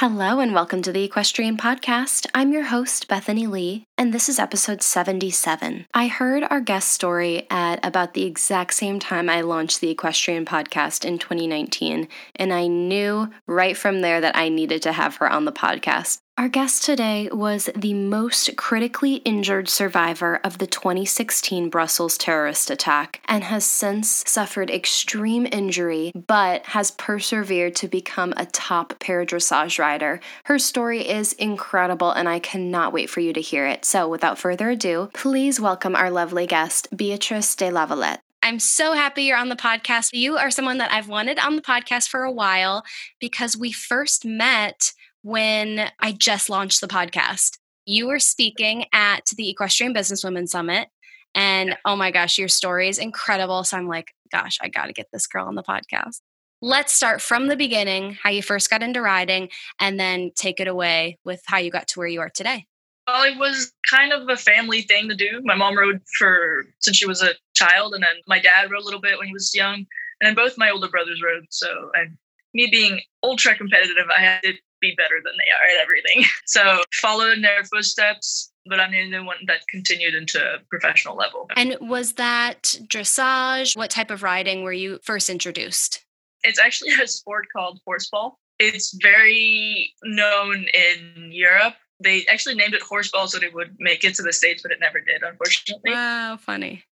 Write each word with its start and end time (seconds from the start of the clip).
Hello, 0.00 0.40
and 0.40 0.54
welcome 0.54 0.80
to 0.80 0.92
the 0.92 1.04
Equestrian 1.04 1.58
Podcast. 1.58 2.26
I'm 2.32 2.54
your 2.54 2.62
host, 2.62 3.06
Bethany 3.06 3.46
Lee, 3.46 3.84
and 3.98 4.14
this 4.14 4.30
is 4.30 4.38
episode 4.38 4.80
77. 4.80 5.84
I 5.92 6.06
heard 6.06 6.42
our 6.48 6.62
guest 6.62 6.88
story 6.88 7.46
at 7.50 7.84
about 7.84 8.14
the 8.14 8.24
exact 8.24 8.72
same 8.72 8.98
time 8.98 9.28
I 9.28 9.42
launched 9.42 9.82
the 9.82 9.90
Equestrian 9.90 10.46
Podcast 10.46 11.04
in 11.04 11.18
2019, 11.18 12.08
and 12.36 12.50
I 12.50 12.66
knew 12.66 13.28
right 13.46 13.76
from 13.76 14.00
there 14.00 14.22
that 14.22 14.34
I 14.34 14.48
needed 14.48 14.80
to 14.84 14.92
have 14.92 15.16
her 15.16 15.30
on 15.30 15.44
the 15.44 15.52
podcast. 15.52 16.20
Our 16.40 16.48
guest 16.48 16.84
today 16.84 17.28
was 17.30 17.68
the 17.76 17.92
most 17.92 18.56
critically 18.56 19.16
injured 19.26 19.68
survivor 19.68 20.40
of 20.42 20.56
the 20.56 20.66
2016 20.66 21.68
Brussels 21.68 22.16
terrorist 22.16 22.70
attack 22.70 23.20
and 23.26 23.44
has 23.44 23.66
since 23.66 24.24
suffered 24.26 24.70
extreme 24.70 25.46
injury 25.52 26.12
but 26.14 26.64
has 26.64 26.92
persevered 26.92 27.76
to 27.76 27.88
become 27.88 28.32
a 28.38 28.46
top 28.46 28.94
paradressage 29.00 29.78
rider. 29.78 30.18
Her 30.44 30.58
story 30.58 31.06
is 31.06 31.34
incredible 31.34 32.10
and 32.10 32.26
I 32.26 32.38
cannot 32.38 32.94
wait 32.94 33.10
for 33.10 33.20
you 33.20 33.34
to 33.34 33.40
hear 33.42 33.66
it. 33.66 33.84
So, 33.84 34.08
without 34.08 34.38
further 34.38 34.70
ado, 34.70 35.10
please 35.12 35.60
welcome 35.60 35.94
our 35.94 36.10
lovely 36.10 36.46
guest, 36.46 36.88
Beatrice 36.96 37.54
de 37.54 37.66
Lavalette. 37.70 38.20
I'm 38.42 38.60
so 38.60 38.94
happy 38.94 39.24
you're 39.24 39.36
on 39.36 39.50
the 39.50 39.56
podcast. 39.56 40.14
You 40.14 40.38
are 40.38 40.50
someone 40.50 40.78
that 40.78 40.90
I've 40.90 41.08
wanted 41.08 41.38
on 41.38 41.56
the 41.56 41.62
podcast 41.62 42.08
for 42.08 42.22
a 42.22 42.32
while 42.32 42.82
because 43.20 43.58
we 43.58 43.72
first 43.72 44.24
met 44.24 44.94
when 45.22 45.90
I 46.00 46.12
just 46.12 46.48
launched 46.48 46.80
the 46.80 46.88
podcast. 46.88 47.58
You 47.86 48.06
were 48.06 48.18
speaking 48.18 48.86
at 48.92 49.26
the 49.36 49.50
Equestrian 49.50 49.94
Businesswomen 49.94 50.48
Summit. 50.48 50.88
And 51.34 51.76
oh 51.84 51.96
my 51.96 52.10
gosh, 52.10 52.38
your 52.38 52.48
story 52.48 52.88
is 52.88 52.98
incredible. 52.98 53.64
So 53.64 53.76
I'm 53.76 53.88
like, 53.88 54.12
gosh, 54.32 54.58
I 54.60 54.68
got 54.68 54.86
to 54.86 54.92
get 54.92 55.08
this 55.12 55.26
girl 55.26 55.46
on 55.46 55.54
the 55.54 55.62
podcast. 55.62 56.20
Let's 56.62 56.92
start 56.92 57.22
from 57.22 57.48
the 57.48 57.56
beginning, 57.56 58.18
how 58.22 58.30
you 58.30 58.42
first 58.42 58.68
got 58.68 58.82
into 58.82 59.00
riding, 59.00 59.48
and 59.78 59.98
then 59.98 60.30
take 60.36 60.60
it 60.60 60.68
away 60.68 61.18
with 61.24 61.40
how 61.46 61.58
you 61.58 61.70
got 61.70 61.88
to 61.88 61.98
where 61.98 62.08
you 62.08 62.20
are 62.20 62.30
today. 62.30 62.66
Well, 63.06 63.24
it 63.24 63.38
was 63.38 63.72
kind 63.90 64.12
of 64.12 64.28
a 64.28 64.36
family 64.36 64.82
thing 64.82 65.08
to 65.08 65.16
do. 65.16 65.40
My 65.42 65.54
mom 65.54 65.76
rode 65.76 66.02
for 66.18 66.66
since 66.80 66.96
she 66.98 67.06
was 67.06 67.22
a 67.22 67.34
child, 67.54 67.94
and 67.94 68.02
then 68.02 68.16
my 68.28 68.38
dad 68.38 68.70
rode 68.70 68.82
a 68.82 68.84
little 68.84 69.00
bit 69.00 69.18
when 69.18 69.26
he 69.26 69.32
was 69.32 69.54
young, 69.54 69.74
and 69.74 69.86
then 70.20 70.34
both 70.34 70.58
my 70.58 70.70
older 70.70 70.88
brothers 70.88 71.22
rode. 71.24 71.46
So, 71.48 71.90
and 71.94 72.16
me 72.54 72.68
being 72.70 73.00
ultra 73.22 73.56
competitive, 73.56 74.06
I 74.16 74.20
had 74.20 74.42
to 74.42 74.54
be 74.80 74.94
better 74.96 75.16
than 75.24 75.34
they 75.36 75.50
are 75.50 75.78
at 75.78 75.82
everything. 75.82 76.24
So 76.46 76.82
followed 77.00 77.34
in 77.34 77.42
their 77.42 77.62
footsteps, 77.62 78.50
but 78.66 78.80
I'm 78.80 78.90
the 78.90 79.00
only 79.00 79.20
one 79.20 79.36
that 79.46 79.60
continued 79.68 80.16
into 80.16 80.40
a 80.40 80.58
professional 80.68 81.14
level. 81.14 81.46
And 81.54 81.76
was 81.80 82.14
that 82.14 82.74
dressage? 82.88 83.76
What 83.76 83.90
type 83.90 84.10
of 84.10 84.24
riding 84.24 84.64
were 84.64 84.72
you 84.72 84.98
first 85.04 85.30
introduced? 85.30 86.04
It's 86.42 86.58
actually 86.58 86.90
a 87.00 87.06
sport 87.06 87.46
called 87.54 87.78
horseball. 87.88 88.32
It's 88.58 88.98
very 89.00 89.94
known 90.02 90.66
in 90.74 91.30
Europe. 91.30 91.74
They 92.02 92.26
actually 92.28 92.56
named 92.56 92.74
it 92.74 92.82
horseball 92.82 93.28
so 93.28 93.38
it 93.38 93.54
would 93.54 93.76
make 93.78 94.02
it 94.02 94.14
to 94.16 94.22
the 94.22 94.32
States, 94.32 94.62
but 94.62 94.72
it 94.72 94.80
never 94.80 95.00
did, 95.00 95.22
unfortunately. 95.22 95.92
Wow, 95.92 96.36
funny. 96.40 96.84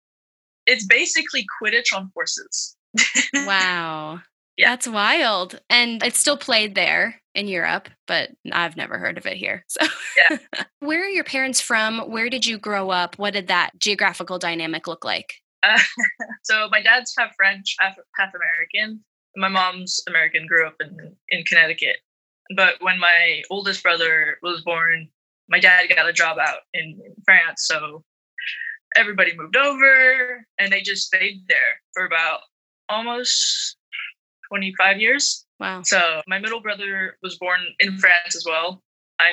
It's 0.66 0.84
basically 0.84 1.46
Quidditch 1.62 1.96
on 1.96 2.10
horses. 2.14 2.76
wow. 3.34 4.20
Yeah. 4.56 4.70
That's 4.70 4.88
wild. 4.88 5.60
And 5.68 6.02
it's 6.02 6.18
still 6.18 6.38
played 6.38 6.74
there 6.74 7.20
in 7.34 7.46
Europe, 7.46 7.90
but 8.06 8.30
I've 8.50 8.76
never 8.76 8.98
heard 8.98 9.18
of 9.18 9.26
it 9.26 9.36
here. 9.36 9.64
So, 9.68 9.86
yeah. 10.30 10.38
where 10.80 11.04
are 11.04 11.10
your 11.10 11.24
parents 11.24 11.60
from? 11.60 12.10
Where 12.10 12.30
did 12.30 12.46
you 12.46 12.58
grow 12.58 12.90
up? 12.90 13.18
What 13.18 13.34
did 13.34 13.48
that 13.48 13.72
geographical 13.78 14.38
dynamic 14.38 14.86
look 14.86 15.04
like? 15.04 15.34
Uh, 15.62 15.78
so, 16.42 16.68
my 16.70 16.80
dad's 16.80 17.14
half 17.16 17.34
French, 17.36 17.76
half, 17.78 17.96
half 18.16 18.32
American. 18.34 19.04
My 19.36 19.48
mom's 19.48 20.00
American, 20.08 20.46
grew 20.46 20.66
up 20.66 20.76
in, 20.80 21.14
in 21.28 21.44
Connecticut. 21.44 21.98
But 22.56 22.76
when 22.80 22.98
my 22.98 23.42
oldest 23.50 23.82
brother 23.82 24.38
was 24.42 24.62
born, 24.62 25.08
my 25.48 25.60
dad 25.60 25.86
got 25.94 26.08
a 26.08 26.12
job 26.12 26.38
out 26.38 26.60
in, 26.72 26.98
in 27.04 27.14
France. 27.26 27.66
So, 27.66 28.02
everybody 28.96 29.36
moved 29.36 29.56
over 29.56 30.46
and 30.58 30.72
they 30.72 30.80
just 30.80 31.06
stayed 31.06 31.42
there 31.48 31.82
for 31.92 32.06
about 32.06 32.40
almost 32.88 33.76
25 34.48 35.00
years. 35.00 35.46
Wow. 35.58 35.82
So 35.82 36.22
my 36.26 36.38
middle 36.38 36.60
brother 36.60 37.16
was 37.22 37.38
born 37.38 37.60
in 37.80 37.90
mm-hmm. 37.90 37.98
France 37.98 38.36
as 38.36 38.44
well. 38.46 38.82
I 39.18 39.32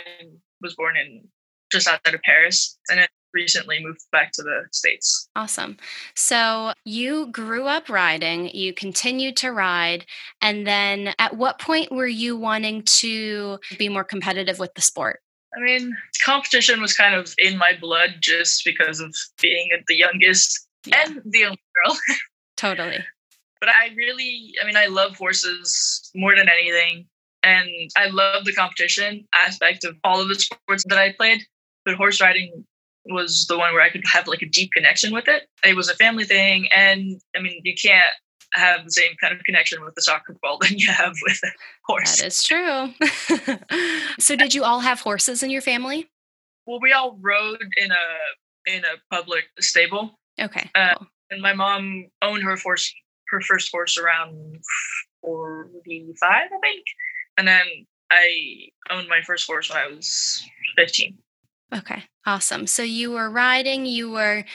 was 0.61 0.75
born 0.75 0.95
in 0.97 1.27
just 1.71 1.87
outside 1.87 2.13
of 2.13 2.21
Paris 2.21 2.77
and 2.89 2.99
then 2.99 3.07
recently 3.33 3.83
moved 3.83 4.01
back 4.11 4.31
to 4.33 4.43
the 4.43 4.65
States. 4.71 5.27
Awesome. 5.35 5.77
So 6.15 6.73
you 6.85 7.27
grew 7.27 7.65
up 7.65 7.89
riding, 7.89 8.49
you 8.49 8.73
continued 8.73 9.35
to 9.37 9.51
ride, 9.51 10.05
and 10.41 10.67
then 10.67 11.13
at 11.19 11.35
what 11.35 11.59
point 11.59 11.91
were 11.91 12.07
you 12.07 12.37
wanting 12.37 12.83
to 12.83 13.59
be 13.77 13.89
more 13.89 14.03
competitive 14.03 14.59
with 14.59 14.73
the 14.75 14.81
sport? 14.81 15.19
I 15.55 15.61
mean, 15.61 15.95
competition 16.23 16.81
was 16.81 16.95
kind 16.95 17.15
of 17.15 17.33
in 17.37 17.57
my 17.57 17.73
blood 17.79 18.15
just 18.19 18.63
because 18.65 18.99
of 18.99 19.15
being 19.41 19.69
the 19.87 19.95
youngest 19.95 20.67
yeah. 20.85 21.03
and 21.05 21.21
the 21.25 21.45
only 21.45 21.61
girl. 21.75 21.97
totally 22.57 23.03
but 23.63 23.73
I 23.73 23.93
really, 23.95 24.53
I 24.61 24.65
mean, 24.65 24.75
I 24.75 24.87
love 24.87 25.15
horses 25.15 26.11
more 26.13 26.35
than 26.35 26.49
anything. 26.49 27.05
And 27.43 27.69
I 27.95 28.07
love 28.09 28.43
the 28.43 28.51
competition 28.51 29.25
aspect 29.33 29.85
of 29.85 29.95
all 30.03 30.19
of 30.19 30.27
the 30.27 30.35
sports 30.35 30.83
that 30.89 30.97
I 30.97 31.13
played. 31.13 31.43
But 31.85 31.95
horse 31.95 32.19
riding 32.19 32.65
was 33.05 33.45
the 33.47 33.57
one 33.57 33.73
where 33.73 33.81
I 33.81 33.89
could 33.89 34.03
have 34.11 34.27
like 34.27 34.41
a 34.41 34.49
deep 34.49 34.71
connection 34.73 35.13
with 35.13 35.29
it. 35.29 35.43
It 35.63 35.77
was 35.77 35.87
a 35.87 35.95
family 35.95 36.25
thing. 36.25 36.67
And 36.75 37.21
I 37.37 37.41
mean, 37.41 37.61
you 37.63 37.73
can't 37.81 38.03
have 38.53 38.83
the 38.83 38.91
same 38.91 39.11
kind 39.21 39.33
of 39.33 39.41
connection 39.45 39.81
with 39.81 39.95
the 39.95 40.01
soccer 40.01 40.35
ball 40.41 40.57
than 40.61 40.77
you 40.77 40.91
have 40.91 41.13
with 41.23 41.39
a 41.45 41.51
horse. 41.85 42.17
That 42.17 42.27
is 42.27 42.43
true. 42.43 42.93
so 44.19 44.35
did 44.35 44.53
you 44.53 44.65
all 44.65 44.81
have 44.81 44.99
horses 44.99 45.41
in 45.41 45.49
your 45.51 45.61
family? 45.61 46.09
Well, 46.67 46.81
we 46.81 46.91
all 46.91 47.17
rode 47.21 47.63
in 47.77 47.91
a 47.91 48.75
in 48.75 48.83
a 48.83 49.15
public 49.15 49.45
stable. 49.61 50.19
Okay. 50.41 50.69
Uh, 50.75 50.95
cool. 50.97 51.07
And 51.31 51.41
my 51.41 51.53
mom 51.53 52.07
owned 52.21 52.43
her 52.43 52.57
horse 52.57 52.93
her 53.29 53.41
first 53.41 53.69
horse 53.71 53.97
around 53.97 54.61
45, 55.21 56.17
I 56.31 56.47
think. 56.61 56.85
And 57.37 57.47
then 57.47 57.65
I 58.11 58.67
owned 58.89 59.07
my 59.07 59.21
first 59.21 59.47
horse 59.47 59.69
when 59.69 59.79
I 59.79 59.87
was 59.87 60.43
15. 60.75 61.17
Okay, 61.75 62.03
awesome. 62.25 62.67
So 62.67 62.83
you 62.83 63.11
were 63.11 63.29
riding, 63.29 63.85
you 63.85 64.11
were 64.11 64.45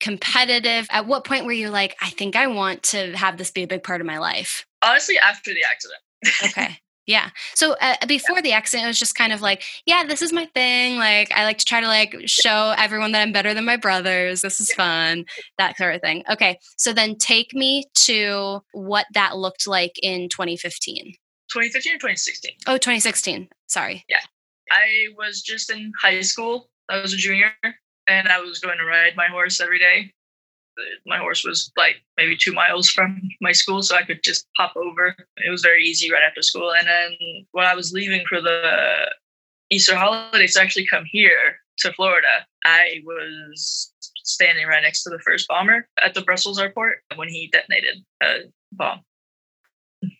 competitive. 0.00 0.86
At 0.90 1.06
what 1.06 1.24
point 1.24 1.44
were 1.44 1.52
you 1.52 1.68
like, 1.68 1.96
I 2.00 2.08
think 2.10 2.34
I 2.34 2.46
want 2.46 2.82
to 2.84 3.14
have 3.16 3.36
this 3.36 3.50
be 3.50 3.64
a 3.64 3.66
big 3.66 3.82
part 3.82 4.00
of 4.00 4.06
my 4.06 4.18
life? 4.18 4.66
Honestly, 4.82 5.18
after 5.18 5.52
the 5.52 5.64
accident. 5.64 6.00
okay. 6.44 6.78
Yeah. 7.06 7.30
So 7.54 7.74
uh, 7.80 7.96
before 8.06 8.36
yeah. 8.36 8.42
the 8.42 8.52
accident, 8.52 8.84
it 8.84 8.88
was 8.88 8.98
just 8.98 9.14
kind 9.14 9.32
of 9.32 9.40
like, 9.40 9.64
yeah, 9.86 10.04
this 10.04 10.22
is 10.22 10.32
my 10.32 10.46
thing. 10.54 10.96
Like, 10.96 11.32
I 11.32 11.44
like 11.44 11.58
to 11.58 11.64
try 11.64 11.80
to 11.80 11.86
like 11.88 12.14
show 12.26 12.74
everyone 12.78 13.12
that 13.12 13.22
I'm 13.22 13.32
better 13.32 13.54
than 13.54 13.64
my 13.64 13.76
brothers. 13.76 14.42
This 14.42 14.60
is 14.60 14.72
fun, 14.72 15.24
that 15.58 15.76
sort 15.76 15.94
of 15.96 16.00
thing. 16.00 16.22
Okay. 16.30 16.58
So 16.76 16.92
then 16.92 17.16
take 17.16 17.54
me 17.54 17.84
to 18.04 18.60
what 18.72 19.06
that 19.14 19.36
looked 19.36 19.66
like 19.66 19.98
in 20.02 20.28
2015. 20.28 21.14
2015 21.52 21.92
or 21.92 21.98
2016? 21.98 22.52
Oh, 22.66 22.74
2016. 22.74 23.48
Sorry. 23.66 24.04
Yeah. 24.08 24.20
I 24.70 25.08
was 25.18 25.42
just 25.42 25.70
in 25.70 25.92
high 26.00 26.20
school. 26.20 26.70
I 26.88 27.00
was 27.00 27.12
a 27.12 27.16
junior 27.16 27.52
and 28.06 28.28
I 28.28 28.40
was 28.40 28.58
going 28.58 28.78
to 28.78 28.84
ride 28.84 29.16
my 29.16 29.26
horse 29.26 29.60
every 29.60 29.78
day 29.78 30.12
my 31.06 31.18
horse 31.18 31.44
was 31.44 31.70
like 31.76 31.96
maybe 32.16 32.36
two 32.36 32.52
miles 32.52 32.88
from 32.88 33.20
my 33.40 33.52
school, 33.52 33.82
so 33.82 33.96
I 33.96 34.02
could 34.02 34.22
just 34.22 34.46
pop 34.56 34.74
over. 34.76 35.14
It 35.36 35.50
was 35.50 35.62
very 35.62 35.84
easy 35.84 36.10
right 36.12 36.22
after 36.26 36.42
school. 36.42 36.72
And 36.72 36.86
then 36.86 37.16
when 37.52 37.66
I 37.66 37.74
was 37.74 37.92
leaving 37.92 38.24
for 38.28 38.40
the 38.40 39.10
Easter 39.70 39.96
holidays 39.96 40.54
to 40.54 40.60
actually 40.60 40.86
come 40.86 41.04
here 41.06 41.56
to 41.78 41.92
Florida, 41.92 42.46
I 42.64 43.00
was 43.04 43.92
standing 44.24 44.66
right 44.66 44.82
next 44.82 45.02
to 45.02 45.10
the 45.10 45.18
first 45.18 45.48
bomber 45.48 45.88
at 46.02 46.14
the 46.14 46.22
Brussels 46.22 46.58
airport 46.58 46.98
when 47.16 47.28
he 47.28 47.48
detonated 47.52 48.04
a 48.22 48.36
bomb. 48.72 49.00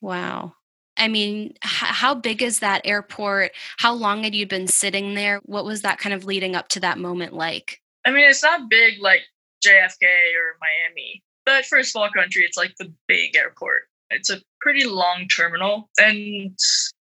Wow. 0.01 0.55
I 0.97 1.09
mean, 1.09 1.55
how 1.63 2.15
big 2.15 2.43
is 2.43 2.59
that 2.59 2.83
airport? 2.85 3.53
How 3.79 3.95
long 3.95 4.25
had 4.25 4.35
you 4.35 4.47
been 4.47 4.67
sitting 4.67 5.15
there? 5.15 5.41
What 5.45 5.65
was 5.65 5.83
that 5.83 5.99
kind 5.99 6.15
of 6.15 6.25
leading 6.25 6.55
up 6.55 6.69
to 6.69 6.81
that 6.81 6.99
moment 6.99 7.33
like? 7.33 7.81
I 8.05 8.11
mean, 8.11 8.29
it's 8.29 8.43
not 8.43 8.69
big 8.69 9.01
like 9.01 9.23
JFK 9.65 10.05
or 10.05 10.59
Miami. 10.61 11.23
But 11.45 11.65
for 11.67 11.79
a 11.79 11.85
small 11.85 12.09
country, 12.11 12.45
it's 12.45 12.57
like 12.57 12.75
the 12.79 12.93
big 13.09 13.37
airport. 13.37 13.83
It's 14.11 14.31
a 14.31 14.43
pretty 14.61 14.85
long 14.85 15.27
terminal. 15.35 15.89
And 15.99 16.57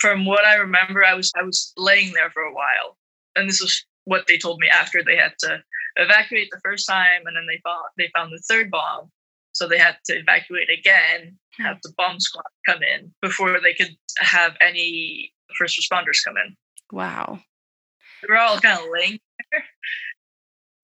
from 0.01 0.27
what 0.27 0.45
I 0.45 0.57
remember, 0.57 1.05
I 1.05 1.15
was 1.15 1.33
I 1.37 1.43
was 1.43 1.73
laying 1.77 2.13
there 2.13 2.31
for 2.31 2.43
a 2.43 2.53
while. 2.53 2.99
And 3.35 3.49
this 3.49 3.61
was 3.61 3.85
what 4.05 4.27
they 4.27 4.39
told 4.39 4.61
me 4.61 4.69
after 4.69 5.03
they 5.03 5.17
had 5.17 5.33
to 5.41 5.63
evacuate 5.97 6.49
the 6.51 6.61
first 6.65 6.87
time, 6.87 7.23
and 7.27 7.37
then 7.37 7.47
they 7.47 7.61
found 7.65 7.85
they 7.97 8.11
found 8.15 8.33
the 8.33 8.43
third 8.49 8.71
bomb, 8.71 9.11
so 9.53 9.69
they 9.69 9.79
had 9.79 9.97
to 10.07 10.19
evacuate 10.19 10.69
again, 10.71 11.39
have 11.59 11.79
the 11.83 11.93
bomb 11.97 12.21
squad 12.21 12.45
come 12.67 12.83
in 12.83 13.13
before 13.23 13.59
they 13.61 13.75
could 13.75 13.97
have 14.19 14.57
any 14.61 15.33
first 15.59 15.81
responders 15.81 16.25
come 16.25 16.37
in. 16.37 16.57
Wow. 16.93 17.41
We 18.23 18.33
were 18.33 18.39
all 18.39 18.59
kind 18.59 18.79
of 18.79 18.87
laying 18.93 19.19
there. 19.51 19.65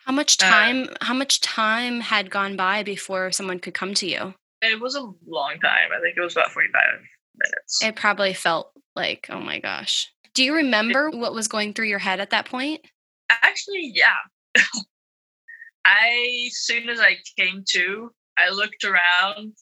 How 0.05 0.13
much 0.13 0.43
Uh, 0.43 0.49
time 0.49 0.89
how 1.01 1.15
much 1.15 1.41
time 1.41 2.01
had 2.01 2.31
gone 2.31 2.57
by 2.57 2.83
before 2.83 3.33
someone 3.33 3.59
could 3.61 3.75
come 3.75 3.95
to 3.95 4.07
you? 4.07 4.35
It 4.61 4.81
was 4.81 4.95
a 4.95 5.03
long 5.27 5.59
time. 5.61 5.91
I 5.97 6.01
think 6.01 6.17
it 6.17 6.21
was 6.21 6.37
about 6.37 6.53
45 6.53 6.83
minutes. 7.37 7.83
It 7.83 7.97
probably 7.97 8.33
felt 8.35 8.73
like, 8.95 9.27
oh 9.31 9.41
my 9.41 9.59
gosh. 9.59 10.13
Do 10.35 10.45
you 10.45 10.55
remember 10.55 11.11
what 11.11 11.35
was 11.35 11.49
going 11.49 11.75
through 11.75 11.87
your 11.87 11.99
head 11.99 12.21
at 12.21 12.31
that 12.31 12.47
point? 12.47 12.81
Actually, 13.31 13.93
yeah. 13.95 14.17
I, 15.85 16.49
soon 16.53 16.89
as 16.89 17.01
I 17.01 17.17
came 17.37 17.65
to, 17.71 18.13
I 18.39 18.51
looked 18.51 18.85
around 18.85 19.55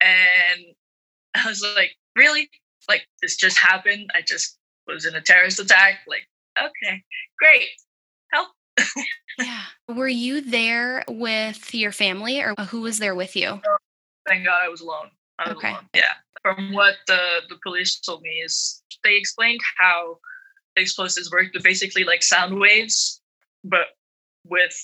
and 0.00 0.60
I 1.34 1.48
was 1.48 1.64
like, 1.76 1.92
really? 2.16 2.48
Like, 2.88 3.06
this 3.22 3.36
just 3.36 3.58
happened? 3.58 4.10
I 4.14 4.22
just 4.22 4.58
was 4.86 5.04
in 5.04 5.14
a 5.14 5.20
terrorist 5.20 5.58
attack? 5.58 6.00
Like, 6.06 6.28
okay, 6.58 7.02
great. 7.38 7.68
Yeah. 9.38 9.62
Were 9.88 10.08
you 10.08 10.40
there 10.40 11.04
with 11.08 11.74
your 11.74 11.92
family 11.92 12.40
or 12.40 12.54
who 12.68 12.82
was 12.82 12.98
there 12.98 13.14
with 13.14 13.34
you? 13.34 13.60
Thank 14.28 14.44
God 14.44 14.60
I 14.64 14.68
was 14.68 14.80
alone. 14.80 15.10
I 15.38 15.48
was 15.48 15.56
Okay. 15.56 15.70
alone. 15.70 15.88
Yeah. 15.94 16.12
From 16.42 16.72
what 16.72 16.94
the, 17.06 17.40
the 17.48 17.56
police 17.62 17.98
told 18.00 18.22
me 18.22 18.30
is 18.44 18.82
they 19.02 19.16
explained 19.16 19.60
how 19.78 20.18
the 20.76 20.82
explosives 20.82 21.30
work. 21.32 21.48
They're 21.52 21.62
basically 21.62 22.04
like 22.04 22.22
sound 22.22 22.60
waves, 22.60 23.20
but 23.64 23.86
with 24.44 24.74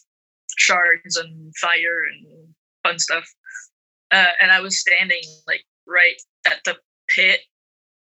shards 0.58 1.16
and 1.16 1.52
fire 1.60 2.04
and 2.04 2.48
fun 2.82 2.98
stuff. 2.98 3.32
Uh, 4.10 4.26
and 4.40 4.50
I 4.50 4.60
was 4.60 4.80
standing 4.80 5.22
like 5.46 5.64
right 5.86 6.20
at 6.46 6.58
the 6.64 6.76
pit 7.14 7.40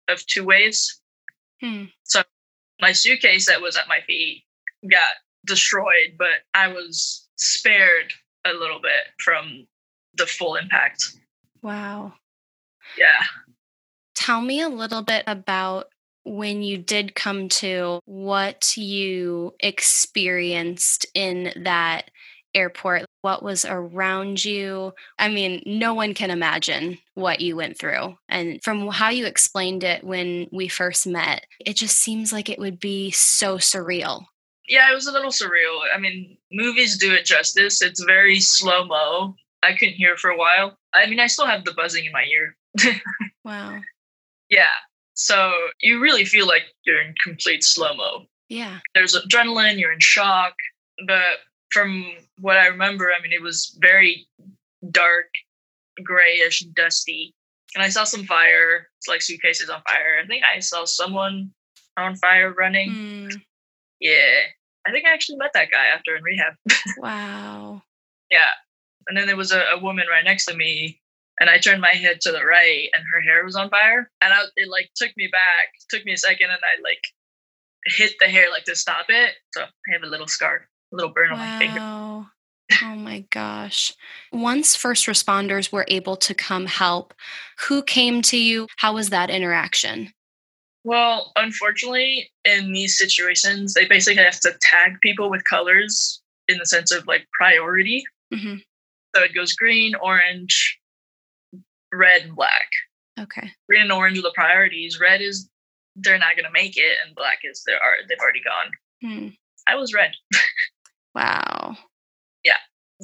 of 0.08 0.26
two 0.26 0.46
waves. 0.46 1.02
Hmm. 1.62 1.86
So 2.04 2.24
my 2.80 2.94
suitcase 2.94 3.48
that 3.48 3.62
was 3.62 3.76
at 3.76 3.88
my 3.90 4.00
feet 4.08 4.44
got 4.90 5.10
destroyed, 5.46 6.16
but 6.18 6.44
I 6.54 6.68
was 6.68 7.28
spared 7.36 8.14
a 8.46 8.54
little 8.54 8.82
bit 8.82 9.14
from 9.24 9.68
the 10.16 10.26
full 10.26 10.56
impact. 10.56 11.04
Wow. 11.62 12.14
Yeah. 12.98 13.26
Tell 14.16 14.42
me 14.42 14.62
a 14.62 14.70
little 14.70 15.02
bit 15.02 15.24
about 15.28 15.88
when 16.26 16.62
you 16.62 16.78
did 16.78 17.16
come 17.16 17.50
to 17.50 18.00
what 18.06 18.76
you 18.78 19.56
experienced 19.60 21.06
in 21.14 21.52
that 21.64 22.12
airport. 22.54 23.06
What 23.22 23.44
was 23.44 23.66
around 23.66 24.44
you? 24.44 24.94
I 25.18 25.30
mean, 25.30 25.62
no 25.66 25.94
one 25.94 26.14
can 26.14 26.32
imagine 26.32 26.98
what 27.14 27.42
you 27.42 27.56
went 27.56 27.78
through. 27.78 28.18
And 28.28 28.62
from 28.64 28.88
how 28.88 29.10
you 29.10 29.26
explained 29.26 29.84
it 29.84 30.04
when 30.04 30.48
we 30.52 30.68
first 30.68 31.06
met, 31.06 31.46
it 31.66 31.76
just 31.76 31.98
seems 31.98 32.32
like 32.32 32.50
it 32.50 32.60
would 32.60 32.80
be 32.80 33.12
so 33.12 33.58
surreal. 33.58 34.26
Yeah, 34.69 34.89
it 34.92 34.94
was 34.95 35.07
a 35.07 35.12
little 35.12 35.31
surreal. 35.31 35.81
I 35.94 35.98
mean, 35.98 36.38
movies 36.51 36.98
do 36.98 37.12
it 37.13 37.25
justice. 37.25 37.81
It's 37.81 38.01
very 38.04 38.39
slow 38.39 38.86
mo. 38.86 39.36
I 39.63 39.74
couldn't 39.74 39.95
hear 39.95 40.16
for 40.16 40.30
a 40.30 40.38
while. 40.38 40.77
I 40.94 41.07
mean, 41.07 41.19
I 41.19 41.27
still 41.27 41.48
have 41.48 41.66
the 41.66 41.74
buzzing 41.74 42.06
in 42.06 42.12
my 42.13 42.24
ear. 42.24 42.56
Wow. 43.44 43.80
yeah. 44.50 44.68
So 45.16 45.51
you 45.81 46.00
really 46.00 46.24
feel 46.24 46.45
like 46.45 46.63
you're 46.86 47.01
in 47.01 47.16
complete 47.24 47.63
slow 47.63 47.95
mo. 47.95 48.25
Yeah. 48.48 48.77
There's 48.94 49.16
adrenaline, 49.16 49.80
you're 49.80 49.92
in 49.92 50.00
shock. 50.00 50.54
But 51.07 51.39
from 51.71 52.06
what 52.39 52.57
I 52.57 52.68
remember, 52.68 53.12
I 53.12 53.21
mean, 53.24 53.33
it 53.33 53.42
was 53.42 53.75
very 53.81 54.27
dark, 54.92 55.27
grayish, 56.04 56.60
dusty. 56.75 57.33
And 57.75 57.83
I 57.83 57.89
saw 57.89 58.04
some 58.04 58.24
fire. 58.25 58.88
It's 59.00 59.07
like 59.07 59.21
suitcases 59.24 59.69
on 59.69 59.81
fire. 59.88 60.19
I 60.24 60.27
think 60.27 60.44
I 60.44 60.60
saw 60.60 60.86
someone 60.86 61.51
on 61.98 62.16
fire 62.18 62.54
running. 62.54 62.92
Mm, 62.92 63.42
Yeah. 64.00 64.39
I 64.88 64.92
think 64.92 65.06
I 65.06 65.14
actually 65.14 65.38
met 65.38 65.52
that 65.54 65.72
guy 65.72 65.88
after 65.88 66.16
in 66.16 66.24
rehab. 66.24 66.54
wow. 66.98 67.81
yeah. 68.31 68.52
And 69.08 69.18
then 69.18 69.28
there 69.28 69.38
was 69.38 69.52
a, 69.52 69.62
a 69.74 69.80
woman 69.80 70.06
right 70.10 70.24
next 70.24 70.46
to 70.46 70.56
me, 70.56 71.00
and 71.40 71.50
I 71.50 71.58
turned 71.58 71.81
my 71.81 71.94
head 71.94 72.22
to 72.22 72.31
the 72.31 72.46
right, 72.46 72.90
and 72.94 73.04
her 73.14 73.22
hair 73.22 73.44
was 73.44 73.56
on 73.56 73.70
fire. 73.70 74.10
And 74.22 74.34
I, 74.34 74.44
it 74.56 74.70
like 74.70 74.90
took 74.96 75.12
me 75.18 75.28
back, 75.31 75.70
took 75.90 76.06
me 76.06 76.14
a 76.14 76.18
second, 76.18 76.50
and 76.50 76.60
I 76.64 76.81
like 76.84 77.02
hit 77.86 78.14
the 78.20 78.28
hair 78.28 78.50
like 78.52 78.66
to 78.66 78.76
stop 78.76 79.06
it. 79.10 79.34
So 79.54 79.62
I 79.64 79.94
have 79.94 80.04
a 80.04 80.08
little 80.08 80.28
scar, 80.28 80.68
a 80.94 80.96
little 80.96 81.14
burn 81.14 81.31
on 81.31 81.40
my 81.40 81.60
finger. 81.60 81.80
Oh 82.84 82.96
my 82.96 83.26
gosh. 83.31 83.94
Once 84.31 84.76
first 84.76 85.08
responders 85.08 85.72
were 85.72 85.86
able 85.88 86.16
to 86.18 86.34
come 86.34 86.68
help, 86.68 87.14
who 87.68 87.81
came 87.81 88.22
to 88.24 88.38
you? 88.38 88.68
How 88.78 88.94
was 88.94 89.10
that 89.10 89.30
interaction? 89.30 90.14
Well, 90.90 91.32
unfortunately, 91.36 92.32
in 92.46 92.72
these 92.72 92.98
situations, 92.98 93.76
they 93.76 93.86
basically 93.86 94.24
have 94.24 94.40
to 94.40 94.58
tag 94.60 94.94
people 95.04 95.30
with 95.30 95.44
colors 95.48 96.20
in 96.48 96.58
the 96.58 96.66
sense 96.66 96.92
of 96.92 97.06
like 97.06 97.28
priority. 97.32 98.04
hmm 98.34 98.56
So 99.16 99.22
it 99.22 99.36
goes 99.36 99.54
green, 99.54 99.94
orange, 100.02 100.80
red, 101.94 102.24
and 102.24 102.36
black. 102.36 102.70
Okay. 103.20 103.52
green 103.70 103.84
and 103.84 103.92
orange 103.92 104.18
are 104.18 104.24
the 104.24 104.32
priorities. 104.34 105.00
Red 105.00 105.22
is 105.22 105.48
they're 105.96 106.18
not 106.18 106.36
gonna 106.36 106.52
make 106.52 106.76
it, 106.76 106.98
and 107.06 107.16
black 107.16 107.38
is 107.44 107.62
they 107.68 107.74
are 107.74 107.96
they've 108.08 108.18
already 108.18 108.42
gone. 108.42 108.72
Hmm. 109.04 109.28
I 109.68 109.76
was 109.76 109.94
red. 109.94 110.14
Wow. 111.16 111.76
Yeah. 112.44 112.58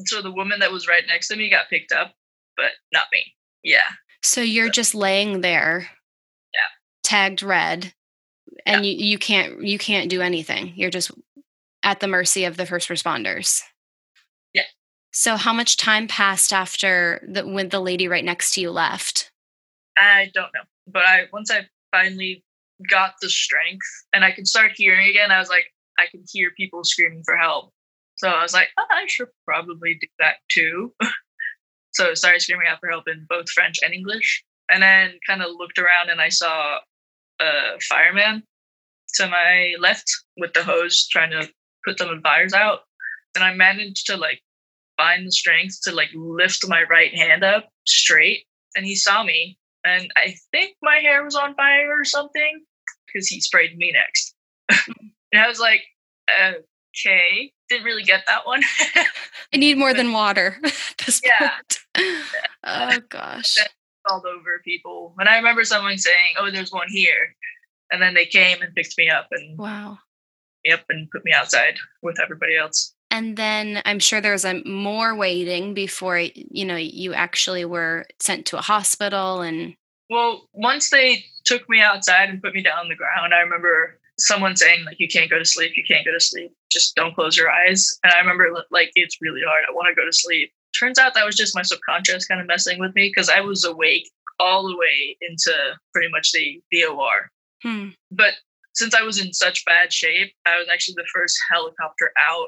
So 0.06 0.22
the 0.22 0.32
woman 0.32 0.60
that 0.60 0.72
was 0.72 0.88
right 0.88 1.04
next 1.08 1.28
to 1.28 1.36
me 1.36 1.50
got 1.52 1.70
picked 1.70 1.92
up, 1.92 2.14
but 2.58 2.72
not 2.94 3.08
me. 3.12 3.34
Yeah. 3.64 3.90
So 4.24 4.42
you're 4.42 4.70
just 4.70 4.96
laying 4.96 5.42
there. 5.42 5.90
Yeah. 7.06 7.10
Tagged 7.10 7.44
red 7.44 7.94
and 8.66 8.86
you, 8.86 8.94
you 8.94 9.18
can't 9.18 9.64
you 9.64 9.78
can't 9.78 10.10
do 10.10 10.22
anything. 10.22 10.74
You're 10.76 10.90
just 10.90 11.12
at 11.84 12.00
the 12.00 12.08
mercy 12.08 12.46
of 12.46 12.58
the 12.58 12.66
first 12.66 12.90
responders. 12.90 13.62
Yeah. 14.54 14.64
So 15.12 15.36
how 15.36 15.54
much 15.54 15.78
time 15.78 16.08
passed 16.08 16.52
after 16.52 17.26
the 17.28 17.46
when 17.46 17.70
the 17.70 17.80
lady 17.80 18.08
right 18.08 18.26
next 18.26 18.54
to 18.54 18.62
you 18.62 18.72
left? 18.72 19.32
I 19.98 20.32
don't 20.34 20.54
know. 20.54 20.64
But 20.88 21.04
I 21.04 21.24
once 21.32 21.52
I 21.52 21.68
finally 21.92 22.44
got 22.90 23.14
the 23.22 23.30
strength 23.30 23.88
and 24.14 24.26
I 24.26 24.32
could 24.32 24.48
start 24.48 24.74
hearing 24.76 25.10
again, 25.10 25.32
I 25.32 25.40
was 25.40 25.50
like, 25.50 25.66
I 25.98 26.06
could 26.12 26.26
hear 26.32 26.52
people 26.58 26.84
screaming 26.84 27.24
for 27.24 27.38
help. 27.38 27.72
So 28.16 28.30
I 28.30 28.42
was 28.42 28.54
like, 28.54 28.70
oh, 28.78 28.86
I 28.90 29.06
should 29.08 29.28
probably 29.46 29.98
do 30.00 30.08
that 30.20 30.36
too. 30.50 30.94
so 31.94 32.12
I 32.12 32.14
started 32.14 32.42
screaming 32.42 32.68
out 32.68 32.80
for 32.80 32.90
help 32.90 33.08
in 33.08 33.26
both 33.30 33.50
French 33.50 33.80
and 33.84 33.94
English. 33.94 34.44
And 34.70 34.82
then 34.82 35.20
kind 35.28 35.44
of 35.44 35.52
looked 35.52 35.78
around 35.78 36.10
and 36.10 36.20
I 36.20 36.30
saw 36.30 36.80
a 37.40 37.80
fireman 37.90 38.44
to 39.16 39.28
my 39.28 39.76
left 39.80 40.10
with 40.38 40.54
the 40.54 40.64
hose 40.64 41.08
trying 41.08 41.32
to 41.32 41.50
put 41.86 41.98
some 42.00 42.22
fires 42.22 42.54
out. 42.54 42.80
And 43.36 43.44
I 43.44 43.54
managed 43.54 44.06
to 44.08 44.18
like 44.18 44.42
find 44.98 45.28
the 45.28 45.32
strength 45.32 45.80
to 45.84 45.92
like 45.92 46.10
lift 46.14 46.68
my 46.68 46.84
right 46.84 47.14
hand 47.14 47.44
up 47.44 47.70
straight. 47.86 48.46
And 48.76 48.86
he 48.86 48.96
saw 48.96 49.24
me 49.24 49.58
and 49.86 50.10
I 50.18 50.36
think 50.52 50.76
my 50.82 50.98
hair 50.98 51.24
was 51.24 51.36
on 51.36 51.56
fire 51.56 52.00
or 52.00 52.04
something 52.04 52.64
because 53.08 53.28
he 53.28 53.40
sprayed 53.40 53.78
me 53.78 53.94
next. 53.94 54.34
and 55.32 55.42
I 55.42 55.48
was 55.48 55.60
like, 55.60 55.82
okay, 56.30 57.52
didn't 57.70 57.86
really 57.86 58.04
get 58.04 58.24
that 58.28 58.46
one. 58.46 58.62
I 59.54 59.58
need 59.58 59.78
more 59.78 59.94
than 59.94 60.12
water 60.12 60.60
Yeah. 61.24 61.50
point. 61.50 61.80
Oh 62.64 63.00
gosh. 63.10 63.58
Called 64.08 64.26
over 64.26 64.62
people. 64.64 65.16
And 65.18 65.28
I 65.28 65.38
remember 65.38 65.64
someone 65.64 65.98
saying, 65.98 66.36
oh, 66.38 66.52
there's 66.52 66.72
one 66.72 66.88
here. 66.90 67.36
And 67.92 68.02
then 68.02 68.14
they 68.14 68.26
came 68.26 68.62
and 68.62 68.74
picked 68.76 68.98
me 68.98 69.10
up 69.10 69.28
and 69.32 69.58
Wow. 69.58 70.00
me 70.64 70.72
up 70.72 70.84
and 70.90 71.10
put 71.12 71.24
me 71.26 71.32
outside 71.34 71.76
with 72.02 72.20
everybody 72.20 72.58
else. 72.58 72.94
And 73.12 73.38
then 73.38 73.82
I'm 73.86 74.00
sure 74.00 74.20
there's 74.20 74.46
a 74.46 74.52
um, 74.52 74.64
more 74.66 75.16
waiting 75.16 75.74
before 75.74 76.20
you 76.20 76.66
know 76.66 76.76
you 76.76 77.14
actually 77.14 77.64
were 77.64 78.06
sent 78.20 78.46
to 78.48 78.58
a 78.58 78.62
hospital 78.62 79.42
and 79.42 79.76
Well, 80.10 80.50
once 80.54 80.90
they 80.90 81.24
took 81.46 81.70
me 81.70 81.80
outside 81.80 82.30
and 82.30 82.42
put 82.42 82.54
me 82.54 82.62
down 82.62 82.80
on 82.80 82.90
the 82.90 82.96
ground, 82.96 83.34
I 83.34 83.40
remember 83.40 84.00
someone 84.18 84.56
saying 84.56 84.86
like 84.86 85.00
you 85.00 85.08
can't 85.08 85.30
go 85.30 85.38
to 85.38 85.46
sleep, 85.46 85.74
you 85.78 85.84
can't 85.88 86.06
go 86.06 86.12
to 86.12 86.20
sleep, 86.20 86.52
just 86.72 86.96
don't 86.96 87.16
close 87.16 87.38
your 87.38 87.50
eyes. 87.50 87.98
And 88.04 88.12
I 88.12 88.20
remember 88.20 88.50
like 88.72 88.92
it's 88.96 89.18
really 89.22 89.42
hard. 89.48 89.64
I 89.68 89.72
want 89.74 89.88
to 89.90 89.96
go 89.96 90.06
to 90.06 90.14
sleep. 90.14 90.52
Turns 90.80 91.00
out 91.00 91.14
that 91.14 91.26
was 91.26 91.36
just 91.36 91.56
my 91.56 91.62
subconscious 91.62 92.26
kind 92.26 92.42
of 92.42 92.48
messing 92.48 92.80
with 92.80 92.94
me 92.96 93.10
because 93.10 93.30
I 93.30 93.42
was 93.42 93.64
awake 93.66 94.10
all 94.40 94.68
the 94.68 94.76
way 94.76 95.18
into 95.22 95.54
pretty 95.94 96.10
much 96.12 96.32
the 96.32 96.62
the 96.72 96.86
OR. 96.86 97.30
hmm, 97.64 97.90
But 98.12 98.34
since 98.74 98.94
I 98.94 99.02
was 99.04 99.20
in 99.24 99.32
such 99.34 99.64
bad 99.66 99.94
shape, 99.94 100.34
I 100.46 100.58
was 100.58 100.68
actually 100.72 100.96
the 100.98 101.08
first 101.14 101.38
helicopter 101.50 102.12
out 102.30 102.48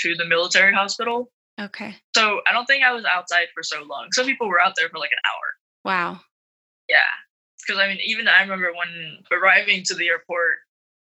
to 0.00 0.14
the 0.14 0.24
military 0.24 0.72
hospital. 0.74 1.30
okay. 1.60 1.96
So 2.16 2.40
I 2.48 2.52
don't 2.52 2.64
think 2.66 2.82
I 2.84 2.92
was 2.92 3.04
outside 3.04 3.48
for 3.54 3.62
so 3.62 3.82
long. 3.82 4.08
Some 4.12 4.24
people 4.26 4.48
were 4.48 4.60
out 4.60 4.72
there 4.76 4.88
for 4.88 4.98
like 4.98 5.10
an 5.12 5.18
hour. 5.30 5.46
Wow. 5.84 6.20
Yeah. 6.88 6.96
Because 7.66 7.80
I 7.80 7.88
mean, 7.88 7.98
even 8.04 8.28
I 8.28 8.40
remember 8.42 8.72
when 8.72 9.18
arriving 9.38 9.82
to 9.84 9.94
the 9.94 10.08
airport, 10.08 10.58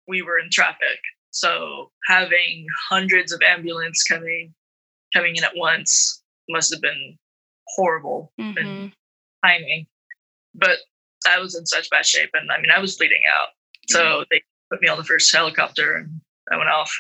we 0.08 0.22
were 0.22 0.40
in 0.40 0.50
traffic. 0.52 1.00
So 1.32 1.92
having 2.08 2.66
hundreds 2.90 3.32
of 3.32 3.42
ambulance 3.42 4.04
coming 4.04 4.54
coming 5.14 5.36
in 5.38 5.44
at 5.46 5.56
once 5.56 6.22
must 6.50 6.74
have 6.74 6.82
been 6.82 7.18
horrible 7.68 8.34
Mhm. 8.40 8.58
and 8.58 8.96
timing. 9.44 9.88
But 10.54 10.80
I 11.28 11.40
was 11.40 11.56
in 11.56 11.66
such 11.66 11.90
bad 11.90 12.06
shape, 12.06 12.30
and 12.34 12.52
I 12.52 12.60
mean, 12.60 12.72
I 12.72 12.80
was 12.80 12.98
bleeding 12.98 13.24
out. 13.28 13.50
So 13.90 14.26
they 14.32 14.42
put 14.70 14.82
me 14.82 14.88
on 14.88 14.98
the 14.98 15.04
first 15.04 15.34
helicopter, 15.34 15.96
and 15.98 16.22
I 16.52 16.58
went 16.58 16.70
off. 16.70 16.92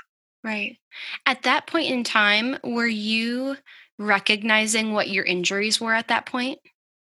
Right. 0.44 0.78
At 1.26 1.44
that 1.44 1.66
point 1.68 1.90
in 1.90 2.04
time, 2.04 2.58
were 2.64 2.86
you 2.88 3.58
recognizing 3.98 4.94
what 4.94 5.10
your 5.10 5.26
injuries 5.26 5.82
were 5.82 5.94
at 5.96 6.08
that 6.10 6.26
point? 6.26 6.60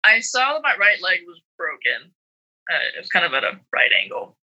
I 0.04 0.20
saw 0.20 0.54
that 0.54 0.62
my 0.64 0.76
right 0.78 1.02
leg 1.02 1.22
was 1.26 1.42
broken. 1.58 2.14
Uh, 2.72 2.80
it 2.96 3.00
was 3.00 3.10
kind 3.10 3.26
of 3.26 3.34
at 3.34 3.44
a 3.44 3.60
right 3.74 3.92
angle. 3.92 4.38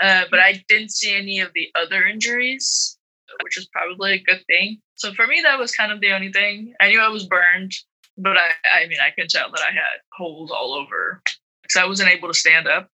Uh, 0.00 0.24
but 0.30 0.40
I 0.40 0.64
didn't 0.68 0.90
see 0.90 1.14
any 1.14 1.40
of 1.40 1.52
the 1.52 1.70
other 1.74 2.06
injuries, 2.06 2.95
which 3.42 3.56
is 3.58 3.68
probably 3.72 4.14
a 4.14 4.22
good 4.22 4.44
thing. 4.46 4.80
So 4.96 5.12
for 5.14 5.26
me, 5.26 5.40
that 5.42 5.58
was 5.58 5.72
kind 5.72 5.92
of 5.92 6.00
the 6.00 6.12
only 6.12 6.32
thing. 6.32 6.74
I 6.80 6.88
knew 6.88 7.00
I 7.00 7.08
was 7.08 7.26
burned, 7.26 7.72
but 8.16 8.36
I, 8.36 8.50
I 8.82 8.86
mean, 8.88 8.98
I 9.00 9.10
could 9.10 9.28
tell 9.28 9.50
that 9.50 9.60
I 9.60 9.72
had 9.72 10.00
holes 10.12 10.50
all 10.50 10.74
over 10.74 11.22
because 11.62 11.80
I 11.82 11.86
wasn't 11.86 12.10
able 12.10 12.28
to 12.28 12.34
stand 12.34 12.66
up 12.68 12.88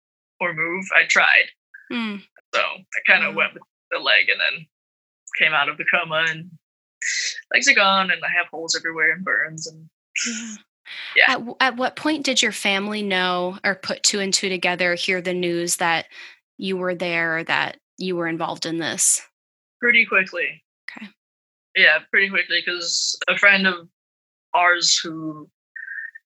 or 0.41 0.53
move. 0.55 0.85
I 0.97 1.07
tried. 1.07 1.47
Mm, 1.93 2.23
So 2.55 2.61
I 2.61 3.01
kind 3.07 3.25
of 3.25 3.35
Wow. 3.35 3.39
went 3.39 3.55
with 3.55 3.63
the 3.91 3.99
leg 3.99 4.29
and 4.29 4.41
then 4.41 4.67
came 5.39 5.55
out 5.55 5.69
of 5.69 5.79
the 5.79 5.85
coma 5.93 6.25
and 6.29 6.51
legs 7.55 7.69
are 7.69 7.75
gone 7.75 8.11
and 8.11 8.23
I 8.25 8.29
have 8.37 8.49
holes 8.51 8.75
everywhere 8.77 9.13
and 9.13 9.25
burns 9.25 9.67
and 9.67 9.89
yeah. 10.27 10.57
Yeah. 11.17 11.25
At, 11.33 11.39
w- 11.39 11.57
at 11.61 11.77
what 11.77 11.97
point 11.97 12.25
did 12.25 12.43
your 12.43 12.53
family 12.53 13.03
know 13.03 13.59
or 13.65 13.75
put 13.75 14.03
two 14.03 14.21
and 14.21 14.33
two 14.33 14.49
together, 14.49 14.95
hear 14.95 15.21
the 15.21 15.35
news 15.35 15.77
that 15.77 16.07
you 16.57 16.77
were 16.77 16.95
there, 16.95 17.45
that 17.45 17.79
you 17.99 18.17
were 18.17 18.27
involved 18.27 18.67
in 18.67 18.79
this? 18.79 19.21
Pretty 19.81 20.05
quickly. 20.05 20.63
Okay. 20.97 21.09
Yeah, 21.77 21.99
pretty 22.11 22.29
quickly 22.29 22.61
because 22.65 23.19
a 23.29 23.37
friend 23.37 23.67
of 23.67 23.89
ours 24.55 24.99
who 25.03 25.49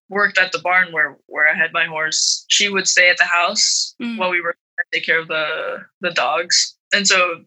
worked 0.08 0.38
at 0.38 0.52
the 0.52 0.58
barn 0.60 0.92
where 0.92 1.16
where 1.26 1.48
I 1.48 1.54
had 1.56 1.72
my 1.72 1.86
horse, 1.86 2.44
she 2.48 2.68
would 2.68 2.86
stay 2.86 3.08
at 3.10 3.18
the 3.18 3.24
house 3.24 3.94
Mm. 4.00 4.18
while 4.18 4.30
we 4.30 4.40
were 4.40 4.56
take 4.92 5.04
care 5.06 5.18
of 5.20 5.28
the 5.28 5.84
the 6.00 6.10
dogs. 6.10 6.76
And 6.92 7.06
so 7.06 7.44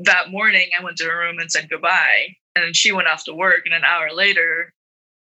that 0.00 0.30
morning 0.30 0.68
I 0.78 0.84
went 0.84 0.96
to 0.98 1.04
her 1.04 1.18
room 1.18 1.38
and 1.38 1.50
said 1.50 1.70
goodbye. 1.70 2.36
And 2.54 2.64
then 2.64 2.74
she 2.74 2.92
went 2.92 3.08
off 3.08 3.24
to 3.24 3.34
work 3.34 3.62
and 3.64 3.74
an 3.74 3.84
hour 3.84 4.12
later 4.12 4.72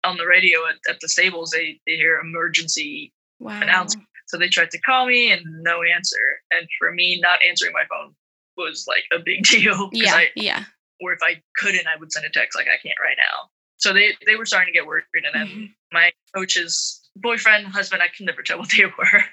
on 0.05 0.17
the 0.17 0.27
radio 0.27 0.67
at, 0.69 0.77
at 0.89 1.01
the 1.01 1.09
stables 1.09 1.51
they, 1.51 1.81
they 1.87 1.97
hear 1.97 2.19
emergency 2.19 3.13
Wow. 3.41 3.61
announcement. 3.61 4.07
So 4.27 4.37
they 4.37 4.49
tried 4.49 4.71
to 4.73 4.81
call 4.81 5.07
me 5.07 5.31
and 5.33 5.43
no 5.63 5.83
answer. 5.83 6.43
And 6.51 6.69
for 6.79 6.93
me, 6.93 7.21
not 7.21 7.39
answering 7.49 7.73
my 7.73 7.85
phone 7.89 8.15
was 8.59 8.85
like 8.87 9.05
a 9.13 9.23
big 9.23 9.45
deal. 9.45 9.89
Yeah. 9.93 10.15
I, 10.15 10.27
yeah. 10.37 10.65
or 11.01 11.13
if 11.13 11.21
I 11.23 11.41
couldn't, 11.57 11.87
I 11.87 11.97
would 11.99 12.13
send 12.13 12.27
a 12.27 12.31
text 12.31 12.57
like 12.59 12.67
I 12.67 12.77
can't 12.83 12.99
right 13.03 13.17
now. 13.17 13.49
So 13.79 13.93
they 13.93 14.15
they 14.27 14.35
were 14.37 14.45
starting 14.47 14.73
to 14.75 14.77
get 14.79 14.87
worried, 14.87 15.05
and 15.15 15.35
then 15.35 15.47
Mhm. 15.49 15.75
my 15.93 16.11
coach's 16.35 17.09
boyfriend, 17.17 17.67
husband, 17.69 18.03
I 18.03 18.09
can 18.17 18.27
never 18.27 18.43
tell 18.43 18.59
what 18.59 18.71
they 18.77 18.85
were. 18.99 19.25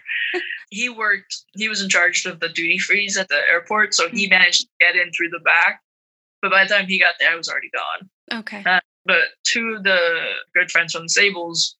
he 0.69 0.87
worked. 0.89 1.35
He 1.55 1.67
was 1.67 1.81
in 1.81 1.89
charge 1.89 2.25
of 2.25 2.39
the 2.39 2.49
duty 2.49 2.77
frees 2.77 3.17
at 3.17 3.27
the 3.27 3.41
airport, 3.49 3.93
so 3.95 4.07
he 4.09 4.27
managed 4.27 4.61
to 4.61 4.67
get 4.79 4.95
in 4.95 5.11
through 5.11 5.29
the 5.29 5.39
back. 5.39 5.81
But 6.41 6.51
by 6.51 6.63
the 6.63 6.69
time 6.73 6.85
he 6.87 6.99
got 6.99 7.15
there, 7.19 7.31
I 7.31 7.35
was 7.35 7.49
already 7.49 7.69
gone. 7.71 8.39
Okay. 8.41 8.63
Uh, 8.65 8.79
But 9.05 9.29
two 9.43 9.75
of 9.77 9.83
the 9.83 9.99
good 10.53 10.69
friends 10.71 10.93
from 10.93 11.03
the 11.05 11.09
Stables, 11.09 11.75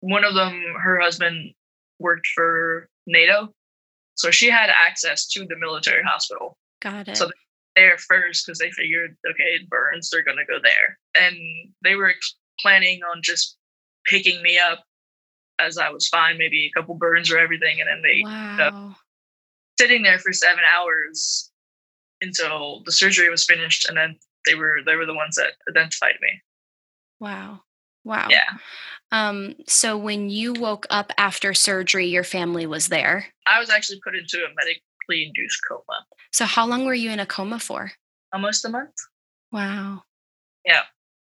one 0.00 0.24
of 0.24 0.34
them, 0.34 0.62
her 0.82 1.00
husband 1.00 1.54
worked 1.98 2.26
for 2.34 2.88
NATO, 3.06 3.54
so 4.14 4.30
she 4.30 4.50
had 4.50 4.68
access 4.70 5.26
to 5.28 5.46
the 5.46 5.56
military 5.56 6.02
hospital 6.02 6.58
Got 6.80 7.08
it. 7.08 7.16
so 7.16 7.26
they 7.26 7.32
there 7.82 7.98
first 7.98 8.46
because 8.46 8.58
they 8.58 8.70
figured, 8.70 9.16
okay, 9.28 9.54
it 9.54 9.68
burns, 9.68 10.10
they're 10.10 10.24
gonna 10.24 10.46
go 10.46 10.58
there, 10.62 10.98
and 11.14 11.36
they 11.82 11.94
were 11.94 12.12
planning 12.60 13.00
on 13.02 13.22
just 13.22 13.56
picking 14.06 14.42
me 14.42 14.58
up 14.58 14.84
as 15.58 15.78
I 15.78 15.90
was 15.90 16.08
fine, 16.08 16.38
maybe 16.38 16.66
a 16.66 16.78
couple 16.78 16.94
burns 16.94 17.30
or 17.30 17.38
everything, 17.38 17.80
and 17.80 17.88
then 17.88 18.02
they 18.02 18.22
wow. 18.24 18.96
sitting 19.78 20.02
there 20.02 20.18
for 20.18 20.32
seven 20.32 20.64
hours 20.64 21.50
until 22.20 22.82
the 22.84 22.92
surgery 22.92 23.30
was 23.30 23.44
finished, 23.44 23.88
and 23.88 23.96
then 23.96 24.16
they 24.46 24.54
were 24.54 24.80
they 24.84 24.96
were 24.96 25.06
the 25.06 25.14
ones 25.14 25.36
that 25.36 25.52
identified 25.68 26.14
me. 26.20 26.42
Wow. 27.20 27.60
Wow. 28.02 28.28
Yeah, 28.30 28.56
Um, 29.12 29.56
so 29.66 29.98
when 29.98 30.30
you 30.30 30.54
woke 30.54 30.86
up 30.88 31.12
after 31.18 31.52
surgery, 31.52 32.06
your 32.06 32.24
family 32.24 32.64
was 32.66 32.88
there. 32.88 33.26
I 33.46 33.60
was 33.60 33.68
actually 33.68 34.00
put 34.02 34.16
into 34.16 34.38
a 34.38 34.54
induced 35.12 35.60
coma, 35.68 36.06
So 36.32 36.44
how 36.44 36.66
long 36.66 36.84
were 36.84 36.94
you 36.94 37.10
in 37.10 37.20
a 37.20 37.26
coma 37.26 37.58
for? 37.58 37.92
almost 38.32 38.64
a 38.64 38.68
month. 38.68 38.94
Wow. 39.50 40.02
Yeah. 40.64 40.82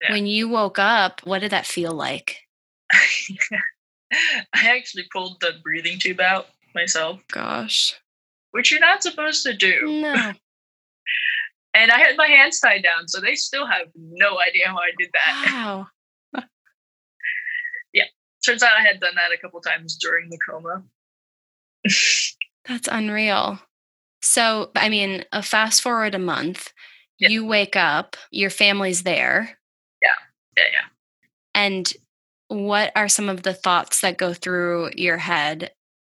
Yeah. 0.03 0.13
When 0.13 0.27
you 0.27 0.49
woke 0.49 0.79
up, 0.79 1.21
what 1.25 1.41
did 1.41 1.51
that 1.53 1.67
feel 1.67 1.93
like? 1.93 2.39
I 2.93 4.71
actually 4.71 5.05
pulled 5.13 5.41
the 5.41 5.53
breathing 5.63 5.99
tube 5.99 6.21
out 6.21 6.47
myself, 6.75 7.21
Gosh. 7.33 7.95
which 8.53 8.71
you're 8.71 8.81
not 8.81 9.03
supposed 9.03 9.45
to 9.45 9.53
do. 9.55 10.01
No. 10.03 10.15
and 11.75 11.91
I 11.91 11.99
had 11.99 12.17
my 12.17 12.29
hands 12.29 12.61
tied 12.61 12.83
down, 12.83 13.09
so 13.09 13.21
they 13.21 13.35
still 13.35 13.67
have 13.67 13.89
no 13.95 14.39
idea 14.41 14.69
how 14.69 14.77
I 14.79 14.91
did 14.99 15.11
that. 15.13 15.45
Wow. 15.53 15.87
Yeah. 17.93 18.05
Turns 18.45 18.63
out 18.63 18.73
I 18.79 18.83
had 18.83 19.01
done 19.01 19.15
that 19.17 19.33
a 19.33 19.39
couple 19.41 19.61
times 19.61 19.97
during 19.97 20.29
the 20.31 20.39
coma. 20.49 20.83
That's 22.67 22.89
unreal. 22.91 23.61
So, 24.23 24.71
I 24.75 24.89
mean, 24.89 25.25
a 25.33 25.43
fast 25.43 25.83
forward 25.83 26.15
a 26.15 26.19
month, 26.19 26.73
Yeah. 27.19 27.29
you 27.29 27.47
wake 27.47 27.77
up, 27.77 28.17
your 28.31 28.51
family's 28.51 29.03
there, 29.05 29.59
Yeah, 30.03 30.09
yeah. 30.57 30.65
Yeah. 30.73 30.85
And 31.55 31.93
what 32.49 32.93
are 32.95 33.09
some 33.09 33.29
of 33.29 33.43
the 33.43 33.55
thoughts 33.55 34.01
that 34.01 34.19
go 34.19 34.35
through 34.35 34.91
your 34.97 35.19
head 35.19 35.73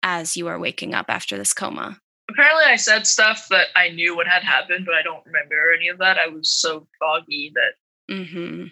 as 0.03 0.35
you 0.37 0.47
are 0.47 0.59
waking 0.59 0.93
up 0.93 1.07
after 1.09 1.37
this 1.37 1.53
coma? 1.53 1.99
Apparently, 2.29 2.65
I 2.65 2.75
said 2.75 3.07
stuff 3.07 3.47
that 3.49 3.67
I 3.75 3.89
knew 3.89 4.15
what 4.15 4.27
had 4.27 4.43
happened, 4.43 4.85
but 4.85 4.95
I 4.95 5.01
don't 5.01 5.25
remember 5.25 5.73
any 5.73 5.87
of 5.89 5.97
that. 5.99 6.17
I 6.17 6.27
was 6.27 6.49
so 6.51 6.87
foggy 6.99 7.53
that 7.55 8.13
hmm 8.13 8.65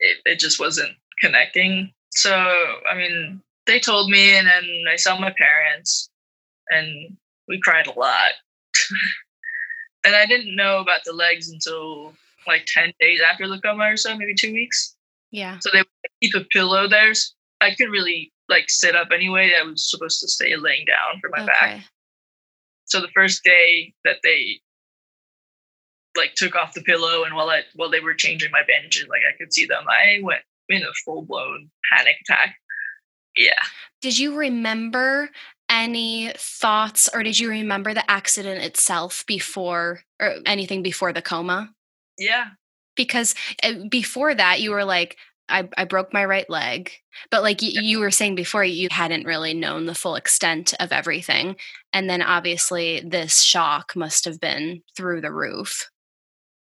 it, 0.00 0.18
it 0.24 0.38
just 0.38 0.58
wasn't 0.60 0.96
connecting. 1.20 1.92
So, 2.12 2.34
I 2.90 2.94
mean, 2.96 3.42
they 3.66 3.78
told 3.80 4.10
me, 4.10 4.36
and 4.36 4.46
then 4.46 4.64
I 4.90 4.96
saw 4.96 5.18
my 5.18 5.32
parents, 5.36 6.09
and 6.70 7.16
we 7.48 7.60
cried 7.60 7.86
a 7.86 7.98
lot. 7.98 8.32
and 10.04 10.14
I 10.14 10.26
didn't 10.26 10.54
know 10.56 10.78
about 10.78 11.00
the 11.04 11.12
legs 11.12 11.50
until 11.50 12.14
like 12.46 12.66
10 12.66 12.92
days 13.00 13.20
after 13.20 13.48
the 13.48 13.60
coma 13.60 13.84
or 13.84 13.96
so, 13.96 14.16
maybe 14.16 14.34
two 14.34 14.52
weeks. 14.52 14.96
Yeah. 15.30 15.58
So 15.60 15.70
they 15.72 15.80
would 15.80 15.86
keep 16.22 16.34
a 16.34 16.44
pillow 16.44 16.88
there. 16.88 17.12
I 17.60 17.74
couldn't 17.74 17.92
really 17.92 18.32
like 18.48 18.64
sit 18.68 18.96
up 18.96 19.08
anyway. 19.12 19.52
I 19.58 19.62
was 19.64 19.88
supposed 19.90 20.20
to 20.20 20.28
stay 20.28 20.56
laying 20.56 20.86
down 20.86 21.20
for 21.20 21.30
my 21.30 21.46
back. 21.46 21.62
Okay. 21.62 21.82
So 22.86 23.00
the 23.00 23.08
first 23.14 23.44
day 23.44 23.92
that 24.04 24.16
they 24.24 24.60
like 26.16 26.34
took 26.34 26.56
off 26.56 26.74
the 26.74 26.82
pillow 26.82 27.22
and 27.22 27.36
while 27.36 27.50
I 27.50 27.62
while 27.76 27.90
they 27.90 28.00
were 28.00 28.14
changing 28.14 28.50
my 28.50 28.62
bandages, 28.66 29.06
like 29.08 29.22
I 29.28 29.36
could 29.36 29.52
see 29.52 29.66
them, 29.66 29.84
I 29.88 30.20
went 30.22 30.40
in 30.68 30.82
a 30.82 30.92
full 31.04 31.22
blown 31.22 31.70
panic 31.92 32.16
attack. 32.22 32.56
Yeah. 33.36 33.52
Did 34.00 34.18
you 34.18 34.36
remember 34.36 35.30
any 35.70 36.32
thoughts 36.36 37.08
or 37.14 37.22
did 37.22 37.38
you 37.38 37.48
remember 37.50 37.94
the 37.94 38.10
accident 38.10 38.62
itself 38.62 39.24
before 39.26 40.00
or 40.20 40.36
anything 40.46 40.82
before 40.82 41.12
the 41.12 41.22
coma? 41.22 41.70
Yeah. 42.18 42.46
Because 42.96 43.34
uh, 43.62 43.74
before 43.90 44.34
that, 44.34 44.60
you 44.60 44.72
were 44.72 44.84
like, 44.84 45.16
I, 45.48 45.68
I 45.76 45.84
broke 45.84 46.12
my 46.12 46.24
right 46.24 46.48
leg. 46.50 46.90
But 47.30 47.42
like 47.42 47.62
y- 47.62 47.70
you 47.72 48.00
were 48.00 48.10
saying 48.10 48.34
before, 48.34 48.64
you 48.64 48.88
hadn't 48.90 49.26
really 49.26 49.54
known 49.54 49.86
the 49.86 49.94
full 49.94 50.16
extent 50.16 50.74
of 50.80 50.92
everything. 50.92 51.56
And 51.92 52.08
then 52.10 52.22
obviously, 52.22 53.00
this 53.04 53.40
shock 53.42 53.96
must 53.96 54.24
have 54.26 54.40
been 54.40 54.82
through 54.96 55.22
the 55.22 55.32
roof. 55.32 55.90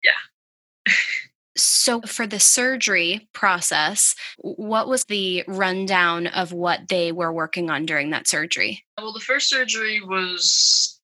Yeah. 0.05 0.93
So, 1.57 2.01
for 2.03 2.27
the 2.27 2.41
surgery 2.41 3.29
process, 3.33 4.15
what 4.39 4.89
was 4.89 5.05
the 5.05 5.45
rundown 5.49 6.29
of 6.29 6.53
what 6.53 6.89
they 6.89 7.13
were 7.13 7.33
working 7.33 7.71
on 7.71 7.87
during 7.87 8.11
that 8.11 8.29
surgery? 8.29 8.85
Well, 8.97 9.13
the 9.13 9.21
first 9.21 9.49
surgery 9.49 10.01
was 10.01 11.01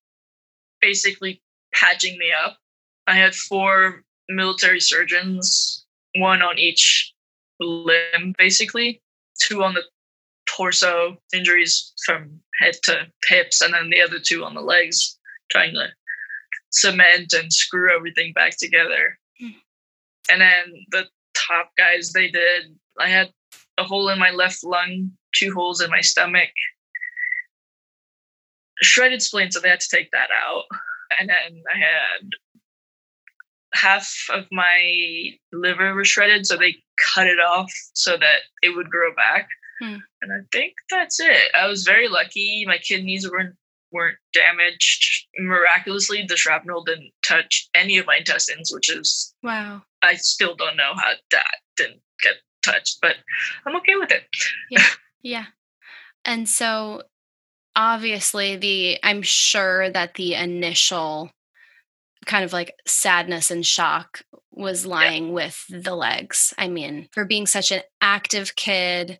basically 0.81 1.41
patching 1.73 2.17
me 2.17 2.31
up. 2.31 2.57
I 3.07 3.15
had 3.15 3.35
four 3.35 4.03
military 4.29 4.79
surgeons, 4.79 5.85
one 6.15 6.41
on 6.41 6.57
each 6.57 7.13
limb, 7.59 8.33
basically, 8.37 9.01
two 9.41 9.63
on 9.63 9.73
the 9.73 9.83
torso, 10.47 11.17
injuries 11.33 11.93
from 12.05 12.39
head 12.59 12.75
to 12.83 13.07
hips, 13.27 13.61
and 13.61 13.73
then 13.73 13.89
the 13.89 14.01
other 14.01 14.19
two 14.19 14.43
on 14.43 14.53
the 14.53 14.61
legs, 14.61 15.17
trying 15.51 15.73
to 15.73 15.87
cement 16.71 17.33
and 17.33 17.51
screw 17.51 17.95
everything 17.95 18.33
back 18.33 18.57
together. 18.57 19.17
Hmm. 19.39 19.49
And 20.29 20.41
then 20.41 20.85
the 20.91 21.05
top 21.35 21.71
guys, 21.77 22.11
they 22.11 22.29
did, 22.29 22.75
I 22.99 23.07
had 23.07 23.31
a 23.77 23.83
hole 23.83 24.09
in 24.09 24.19
my 24.19 24.31
left 24.31 24.63
lung, 24.63 25.11
two 25.35 25.53
holes 25.53 25.81
in 25.81 25.89
my 25.89 26.01
stomach, 26.01 26.49
shredded 28.81 29.21
spleen, 29.21 29.51
so 29.51 29.59
they 29.59 29.69
had 29.69 29.79
to 29.79 29.95
take 29.95 30.11
that 30.11 30.29
out. 30.45 30.63
And 31.19 31.29
then 31.29 31.63
I 31.73 31.77
had 31.77 32.29
half 33.73 34.11
of 34.31 34.45
my 34.51 35.31
liver 35.53 35.93
was 35.93 36.07
shredded, 36.07 36.45
so 36.45 36.57
they 36.57 36.75
cut 37.13 37.27
it 37.27 37.39
off 37.39 37.71
so 37.93 38.17
that 38.17 38.39
it 38.61 38.75
would 38.75 38.89
grow 38.89 39.13
back. 39.15 39.47
Hmm. 39.81 39.97
And 40.21 40.31
I 40.33 40.39
think 40.51 40.73
that's 40.89 41.19
it. 41.19 41.51
I 41.55 41.67
was 41.67 41.83
very 41.83 42.07
lucky. 42.07 42.65
My 42.67 42.77
kidneys 42.79 43.29
weren't 43.29 43.55
weren't 43.97 44.17
damaged. 44.33 45.25
Miraculously, 45.39 46.23
the 46.27 46.37
shrapnel 46.37 46.83
didn't 46.83 47.11
touch 47.27 47.67
any 47.75 47.97
of 47.97 48.05
my 48.05 48.17
intestines, 48.17 48.71
which 48.71 48.89
is 48.89 49.33
wow. 49.43 49.81
I 50.01 50.15
still 50.15 50.55
don't 50.55 50.77
know 50.77 50.93
how 50.95 51.13
that 51.31 51.55
didn't 51.75 52.01
get 52.21 52.35
touched, 52.61 52.99
but 53.01 53.15
I'm 53.65 53.75
okay 53.77 53.95
with 53.95 54.11
it. 54.11 54.23
Yeah. 54.69 54.85
Yeah. 55.23 55.45
And 56.23 56.47
so 56.47 57.01
obviously 57.75 58.55
the 58.55 58.99
I'm 59.03 59.23
sure 59.23 59.89
that 59.89 60.13
the 60.13 60.35
initial 60.35 61.31
kind 62.25 62.45
of 62.45 62.53
like 62.53 62.75
sadness 62.85 63.51
and 63.51 63.65
shock 63.65 64.21
was 64.51 64.85
lying 64.85 65.27
yeah. 65.27 65.33
with 65.33 65.65
the 65.69 65.95
legs. 65.95 66.53
I 66.57 66.67
mean, 66.67 67.09
for 67.11 67.25
being 67.25 67.47
such 67.47 67.71
an 67.71 67.81
active 67.99 68.55
kid, 68.55 69.19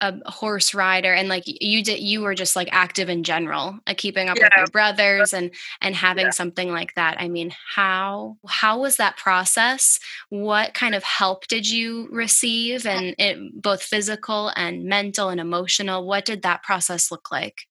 a 0.00 0.30
horse 0.30 0.74
rider 0.74 1.12
and 1.12 1.28
like 1.28 1.42
you 1.46 1.82
did 1.82 2.00
you 2.00 2.20
were 2.20 2.34
just 2.34 2.54
like 2.54 2.68
active 2.70 3.08
in 3.08 3.24
general 3.24 3.78
like 3.86 3.98
keeping 3.98 4.28
up 4.28 4.36
yeah. 4.36 4.44
with 4.44 4.52
your 4.56 4.66
brothers 4.68 5.32
and 5.32 5.50
and 5.80 5.96
having 5.96 6.26
yeah. 6.26 6.30
something 6.30 6.70
like 6.70 6.94
that 6.94 7.16
i 7.20 7.28
mean 7.28 7.52
how 7.74 8.36
how 8.46 8.78
was 8.78 8.96
that 8.96 9.16
process 9.16 9.98
what 10.28 10.72
kind 10.74 10.94
of 10.94 11.02
help 11.02 11.46
did 11.48 11.68
you 11.68 12.08
receive 12.12 12.86
and 12.86 13.14
it 13.18 13.38
both 13.60 13.82
physical 13.82 14.52
and 14.54 14.84
mental 14.84 15.30
and 15.30 15.40
emotional 15.40 16.06
what 16.06 16.24
did 16.24 16.42
that 16.42 16.62
process 16.62 17.10
look 17.10 17.32
like 17.32 17.62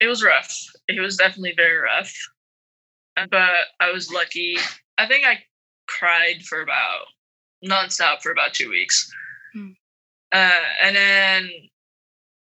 it 0.00 0.08
was 0.08 0.24
rough 0.24 0.52
it 0.88 1.00
was 1.00 1.16
definitely 1.16 1.54
very 1.56 1.76
rough 1.76 2.12
uh, 3.16 3.26
but 3.30 3.66
I 3.80 3.90
was 3.90 4.12
lucky. 4.12 4.56
I 4.98 5.06
think 5.06 5.26
I 5.26 5.38
cried 5.86 6.42
for 6.42 6.62
about 6.62 7.06
nonstop 7.64 8.22
for 8.22 8.32
about 8.32 8.54
two 8.54 8.70
weeks. 8.70 9.10
Hmm. 9.52 9.70
Uh, 10.34 10.50
and 10.82 10.96
then 10.96 11.50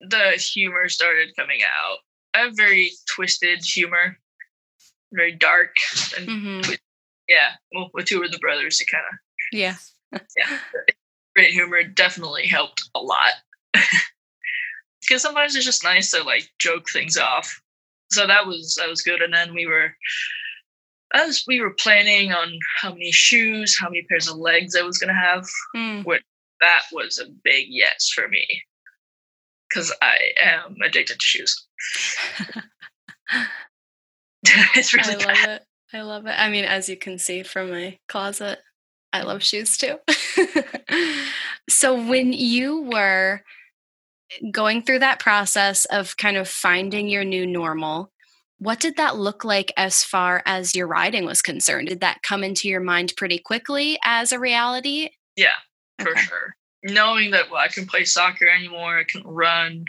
the 0.02 0.32
humor 0.32 0.90
started 0.90 1.36
coming 1.38 1.62
out. 1.64 2.00
I 2.34 2.40
have 2.40 2.58
very 2.58 2.92
twisted 3.10 3.64
humor, 3.64 4.18
very 5.14 5.32
dark, 5.32 5.74
and 6.18 6.28
mm-hmm. 6.28 6.70
with, 6.70 6.80
yeah, 7.30 7.52
well, 7.74 7.90
with 7.94 8.06
two 8.06 8.22
of 8.22 8.32
the 8.32 8.40
brothers, 8.40 8.82
it 8.82 8.88
kind 8.92 9.06
of 9.10 9.18
yeah, 9.58 9.76
yeah, 10.38 10.60
great 11.34 11.52
humor 11.52 11.82
definitely 11.84 12.48
helped 12.48 12.84
a 12.96 13.00
lot. 13.00 13.34
Because 15.08 15.22
sometimes 15.22 15.56
it's 15.56 15.64
just 15.64 15.86
nice 15.86 16.12
to 16.12 16.22
like 16.24 16.50
joke 16.60 16.90
things 16.92 17.16
off. 17.16 17.62
So 18.12 18.28
that 18.28 18.46
was 18.46 18.76
that 18.78 18.90
was 18.90 19.02
good. 19.02 19.22
And 19.22 19.34
then 19.34 19.54
we 19.54 19.66
were 19.66 19.94
as 21.14 21.46
we 21.48 21.62
were 21.62 21.74
planning 21.80 22.34
on 22.34 22.60
how 22.82 22.92
many 22.92 23.14
shoes, 23.14 23.78
how 23.80 23.88
many 23.88 24.02
pairs 24.02 24.28
of 24.28 24.36
legs 24.36 24.76
I 24.76 24.82
was 24.82 24.98
going 24.98 25.14
to 25.14 25.14
have, 25.14 25.48
mm. 25.74 26.04
what 26.04 26.24
that 26.62 26.84
was 26.92 27.20
a 27.20 27.32
big 27.44 27.68
yes 27.70 28.10
for 28.14 28.28
me 28.28 28.46
because 29.70 29.94
I 30.02 30.18
am 30.40 30.78
addicted 30.84 31.20
to 31.20 31.26
shoes. 31.26 31.68
it's 34.76 34.94
really 34.94 35.24
I 35.24 35.28
love 35.28 35.50
it. 35.50 35.64
I 35.94 36.02
love 36.02 36.26
it. 36.26 36.36
I 36.38 36.50
mean, 36.50 36.66
as 36.66 36.90
you 36.90 36.98
can 36.98 37.18
see 37.18 37.44
from 37.44 37.72
my 37.72 37.98
closet, 38.08 38.60
I 39.14 39.24
love 39.24 39.44
shoes 39.44 39.78
too. 39.78 39.98
so 41.70 41.96
when 41.96 42.34
you 42.34 42.84
were 42.84 43.42
going 44.52 44.84
through 44.84 45.00
that 45.00 45.20
process 45.20 45.86
of 45.86 46.18
kind 46.18 46.38
of 46.38 46.48
finding 46.48 47.08
your 47.08 47.24
new 47.24 47.48
normal, 47.48 48.12
what 48.60 48.80
did 48.80 48.98
that 48.98 49.18
look 49.18 49.46
like 49.46 49.72
as 49.78 50.04
far 50.04 50.44
as 50.46 50.76
your 50.76 50.88
riding 50.88 51.26
was 51.26 51.42
concerned? 51.42 51.88
Did 51.88 52.02
that 52.02 52.22
come 52.24 52.44
into 52.44 52.68
your 52.68 52.82
mind 52.82 53.14
pretty 53.16 53.40
quickly 53.40 53.98
as 54.04 54.32
a 54.32 54.40
reality? 54.40 55.10
Yeah, 55.36 55.56
for 56.00 56.12
okay. 56.12 56.22
sure. 56.22 56.56
Knowing 56.84 57.32
that 57.32 57.50
well, 57.50 57.62
I 57.62 57.68
can 57.68 57.86
play 57.86 58.04
soccer 58.04 58.48
anymore, 58.48 59.00
I 59.00 59.04
can 59.04 59.24
run. 59.24 59.86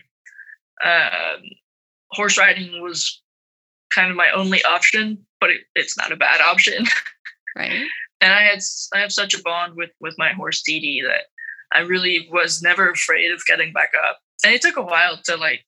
Um, 0.85 1.42
horse 2.12 2.38
riding 2.38 2.83
was 2.83 3.20
kind 3.94 4.11
of 4.11 4.16
my 4.16 4.30
only 4.35 4.62
option, 4.64 5.26
but 5.40 5.50
it, 5.50 5.61
it's 5.74 5.96
not 5.96 6.12
a 6.12 6.16
bad 6.16 6.40
option. 6.40 6.87
Right. 7.56 7.83
and 8.20 8.33
I 8.33 8.42
had 8.42 8.61
I 8.94 9.00
have 9.00 9.12
such 9.12 9.35
a 9.35 9.42
bond 9.42 9.74
with 9.76 9.90
with 10.00 10.14
my 10.18 10.33
horse 10.33 10.62
Dee 10.62 10.80
Dee 10.80 11.02
that 11.06 11.24
I 11.74 11.80
really 11.80 12.28
was 12.30 12.62
never 12.62 12.90
afraid 12.90 13.30
of 13.30 13.44
getting 13.46 13.72
back 13.72 13.92
up. 14.09 14.18
And 14.44 14.54
it 14.54 14.62
took 14.62 14.76
a 14.76 14.83
while 14.83 15.18
to 15.24 15.37
like 15.37 15.66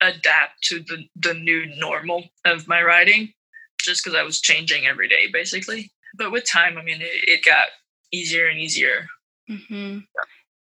adapt 0.00 0.62
to 0.64 0.80
the, 0.80 1.04
the 1.16 1.34
new 1.34 1.66
normal 1.76 2.24
of 2.44 2.66
my 2.66 2.82
riding 2.82 3.32
just 3.80 4.04
because 4.04 4.18
I 4.18 4.22
was 4.22 4.40
changing 4.40 4.86
every 4.86 5.08
day 5.08 5.28
basically. 5.32 5.92
But 6.16 6.32
with 6.32 6.50
time, 6.50 6.76
I 6.76 6.82
mean, 6.82 7.00
it, 7.00 7.28
it 7.28 7.44
got 7.44 7.68
easier 8.12 8.46
and 8.46 8.58
easier. 8.58 9.06
Mm-hmm. 9.52 9.98
Yeah. 9.98 10.24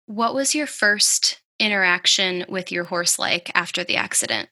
What 0.05 0.33
was 0.33 0.55
your 0.55 0.67
first 0.67 1.41
interaction 1.59 2.45
with 2.49 2.71
your 2.71 2.85
horse 2.85 3.19
like 3.19 3.51
after 3.53 3.83
the 3.83 3.97
accident? 3.97 4.49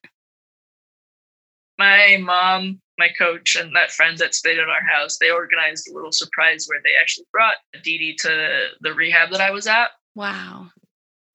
My 1.80 2.18
mom, 2.20 2.82
my 2.98 3.10
coach, 3.18 3.56
and 3.56 3.76
that 3.76 3.92
friend 3.92 4.18
that 4.18 4.34
stayed 4.34 4.58
at 4.58 4.68
our 4.68 4.84
house, 4.84 5.18
they 5.18 5.30
organized 5.30 5.88
a 5.88 5.94
little 5.94 6.12
surprise 6.12 6.66
where 6.68 6.82
they 6.84 6.92
actually 7.00 7.26
brought 7.32 7.56
Dee 7.84 7.98
Dee 7.98 8.16
to 8.22 8.70
the 8.82 8.94
rehab 8.94 9.32
that 9.32 9.42
I 9.42 9.52
was 9.52 9.68
at. 9.68 9.90
Wow. 10.16 10.70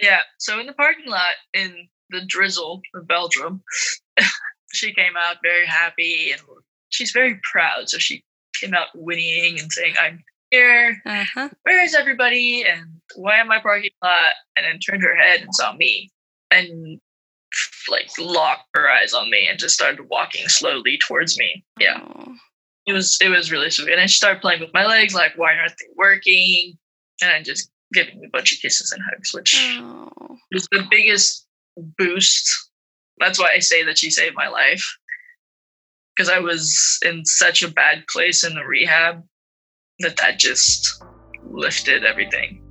Yeah. 0.00 0.20
So 0.38 0.58
in 0.58 0.66
the 0.66 0.72
parking 0.72 1.08
lot 1.08 1.34
in 1.54 1.88
the 2.12 2.24
drizzle 2.26 2.82
of 2.94 3.08
Belgium. 3.08 3.62
she 4.72 4.94
came 4.94 5.14
out 5.18 5.36
very 5.42 5.66
happy 5.66 6.30
and 6.30 6.40
she's 6.90 7.10
very 7.10 7.40
proud. 7.50 7.88
So 7.88 7.98
she 7.98 8.22
came 8.60 8.74
out 8.74 8.88
whinnying 8.94 9.58
and 9.58 9.72
saying, 9.72 9.94
I'm 10.00 10.22
here. 10.52 11.02
Uh-huh. 11.04 11.48
Where 11.62 11.82
is 11.82 11.94
everybody? 11.94 12.64
And 12.64 12.86
why 13.16 13.38
am 13.38 13.50
I 13.50 13.58
parking 13.58 13.90
lot? 14.04 14.34
And 14.56 14.64
then 14.64 14.78
turned 14.78 15.02
her 15.02 15.16
head 15.16 15.40
and 15.40 15.54
saw 15.54 15.72
me 15.72 16.10
and 16.50 17.00
like 17.90 18.08
locked 18.18 18.68
her 18.74 18.88
eyes 18.88 19.12
on 19.12 19.30
me 19.30 19.48
and 19.48 19.58
just 19.58 19.74
started 19.74 20.08
walking 20.08 20.46
slowly 20.48 20.98
towards 20.98 21.38
me. 21.38 21.64
Yeah. 21.80 21.98
Aww. 21.98 22.34
It 22.86 22.92
was 22.92 23.18
it 23.20 23.28
was 23.28 23.50
really 23.50 23.70
sweet. 23.70 23.88
And 23.88 23.98
then 23.98 24.08
she 24.08 24.16
started 24.16 24.40
playing 24.40 24.60
with 24.60 24.74
my 24.74 24.86
legs, 24.86 25.14
like, 25.14 25.32
why 25.36 25.56
aren't 25.56 25.72
they 25.78 25.86
working? 25.96 26.78
And 27.20 27.30
then 27.30 27.44
just 27.44 27.70
giving 27.92 28.20
me 28.20 28.26
a 28.26 28.30
bunch 28.30 28.52
of 28.52 28.60
kisses 28.60 28.92
and 28.92 29.02
hugs, 29.10 29.32
which 29.32 29.56
Aww. 29.56 30.36
was 30.52 30.68
the 30.70 30.84
biggest 30.90 31.46
boost. 31.98 32.48
That's 33.18 33.38
why 33.38 33.50
I 33.54 33.60
say 33.60 33.84
that 33.84 33.98
she 33.98 34.10
saved 34.10 34.34
my 34.34 34.48
life. 34.48 34.84
Because 36.14 36.28
I 36.28 36.40
was 36.40 36.98
in 37.04 37.24
such 37.24 37.62
a 37.62 37.70
bad 37.70 38.04
place 38.12 38.44
in 38.44 38.54
the 38.54 38.64
rehab 38.64 39.22
that 40.00 40.16
that 40.16 40.38
just 40.38 41.02
lifted 41.44 42.04
everything. 42.04 42.62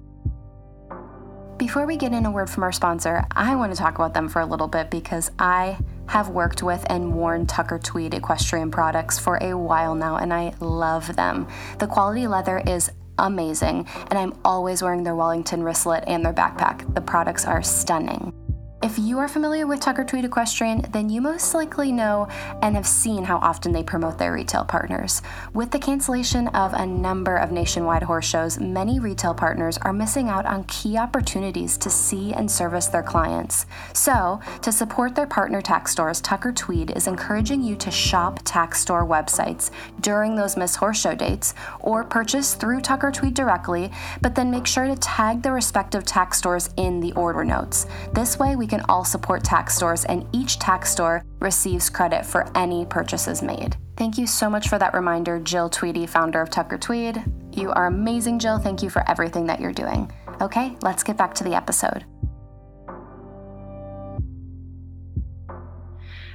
Before 1.58 1.86
we 1.86 1.96
get 1.96 2.12
in 2.12 2.26
a 2.26 2.32
word 2.32 2.50
from 2.50 2.64
our 2.64 2.72
sponsor, 2.72 3.24
I 3.32 3.56
want 3.56 3.72
to 3.72 3.78
talk 3.78 3.96
about 3.96 4.16
them 4.16 4.28
for 4.28 4.40
a 4.40 4.46
little 4.46 4.68
bit 4.68 4.90
because 4.90 5.30
I 5.38 5.78
have 6.08 6.30
worked 6.30 6.64
with 6.64 6.84
and 6.90 7.14
worn 7.14 7.46
Tucker 7.46 7.78
Tweed 7.78 8.16
equestrian 8.16 8.72
products 8.72 9.20
for 9.20 9.38
a 9.42 9.56
while 9.56 9.94
now 9.94 10.18
and 10.18 10.34
I 10.34 10.56
love 10.60 11.16
them. 11.16 11.48
The 11.78 11.88
quality 11.88 12.26
leather 12.26 12.64
is 12.66 12.92
amazing 13.20 13.88
and 14.10 14.18
I'm 14.18 14.34
always 14.44 14.82
wearing 14.82 15.04
their 15.04 15.16
Wellington 15.16 15.62
wristlet 15.62 16.04
and 16.08 16.26
their 16.26 16.34
backpack. 16.34 16.96
The 16.96 17.02
products 17.02 17.46
are 17.46 17.62
stunning. 17.62 18.34
If 18.84 18.98
you 18.98 19.20
are 19.20 19.28
familiar 19.28 19.68
with 19.68 19.80
Tucker 19.80 20.04
Tweed 20.04 20.26
Equestrian, 20.26 20.88
then 20.92 21.08
you 21.08 21.22
most 21.22 21.54
likely 21.54 21.92
know 21.92 22.28
and 22.64 22.76
have 22.76 22.88
seen 22.88 23.24
how 23.24 23.38
often 23.38 23.74
they 23.74 23.84
promote 23.84 24.18
their 24.18 24.34
retail 24.34 24.66
partners. 24.66 25.22
With 25.54 25.70
the 25.70 25.78
cancellation 25.78 26.48
of 26.48 26.74
a 26.74 26.88
number 26.88 27.36
of 27.36 27.52
nationwide 27.52 28.02
horse 28.02 28.26
shows, 28.26 28.60
many 28.60 29.00
retail 29.00 29.36
partners 29.36 29.78
are 29.84 29.94
missing 29.94 30.30
out 30.30 30.48
on 30.48 30.64
key 30.64 30.98
opportunities 30.98 31.78
to 31.78 31.92
see 31.92 32.34
and 32.34 32.50
service 32.50 32.88
their 32.88 33.04
clients. 33.04 33.68
So, 33.94 34.40
to 34.64 34.72
support 34.72 35.14
their 35.14 35.28
partner 35.28 35.62
tack 35.62 35.88
stores, 35.88 36.20
Tucker 36.20 36.52
Tweed 36.52 36.90
is 36.98 37.06
encouraging 37.06 37.62
you 37.62 37.76
to 37.76 37.92
shop 37.92 38.40
tack 38.46 38.74
store 38.74 39.06
websites 39.06 39.70
during 40.00 40.36
those 40.36 40.58
missed 40.58 40.78
horse 40.78 41.00
show 41.00 41.14
dates 41.14 41.54
or 41.82 42.04
purchase 42.04 42.56
through 42.56 42.82
Tucker 42.82 43.12
Tweed 43.12 43.36
directly, 43.36 43.92
but 44.22 44.34
then 44.34 44.50
make 44.50 44.66
sure 44.66 44.88
to 44.88 44.96
tag 44.96 45.44
the 45.44 45.52
respective 45.52 46.04
tack 46.04 46.34
stores 46.34 46.72
in 46.78 47.00
the 47.00 47.14
order 47.14 47.46
notes. 47.46 47.86
This 48.14 48.40
way, 48.40 48.56
we 48.56 48.71
can 48.72 48.84
all 48.88 49.04
support 49.04 49.44
tack 49.44 49.70
stores, 49.70 50.06
and 50.06 50.26
each 50.32 50.58
tack 50.58 50.86
store 50.86 51.24
receives 51.40 51.90
credit 51.90 52.26
for 52.26 52.50
any 52.58 52.86
purchases 52.86 53.44
made. 53.44 53.76
Thank 53.98 54.18
you 54.18 54.26
so 54.26 54.50
much 54.50 54.70
for 54.70 54.80
that 54.80 54.94
reminder, 54.94 55.40
Jill 55.40 55.70
Tweedy, 55.70 56.08
founder 56.08 56.42
of 56.42 56.50
Tucker 56.50 56.78
Tweed. 56.78 57.22
You 57.52 57.72
are 57.72 57.88
amazing, 57.88 58.40
Jill. 58.40 58.58
Thank 58.58 58.82
you 58.82 58.90
for 58.90 59.08
everything 59.10 59.46
that 59.48 59.60
you're 59.60 59.74
doing. 59.74 60.10
Okay, 60.42 60.76
let's 60.82 61.04
get 61.04 61.18
back 61.18 61.34
to 61.36 61.44
the 61.44 61.54
episode. 61.54 62.06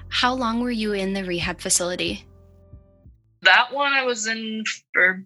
How 0.09 0.35
long 0.35 0.61
were 0.61 0.71
you 0.71 0.93
in 0.93 1.15
the 1.15 1.25
rehab 1.25 1.61
facility? 1.61 2.27
That 3.43 3.73
one 3.73 3.95
I 3.95 4.05
was 4.05 4.27
in 4.27 4.63
for 4.93 5.25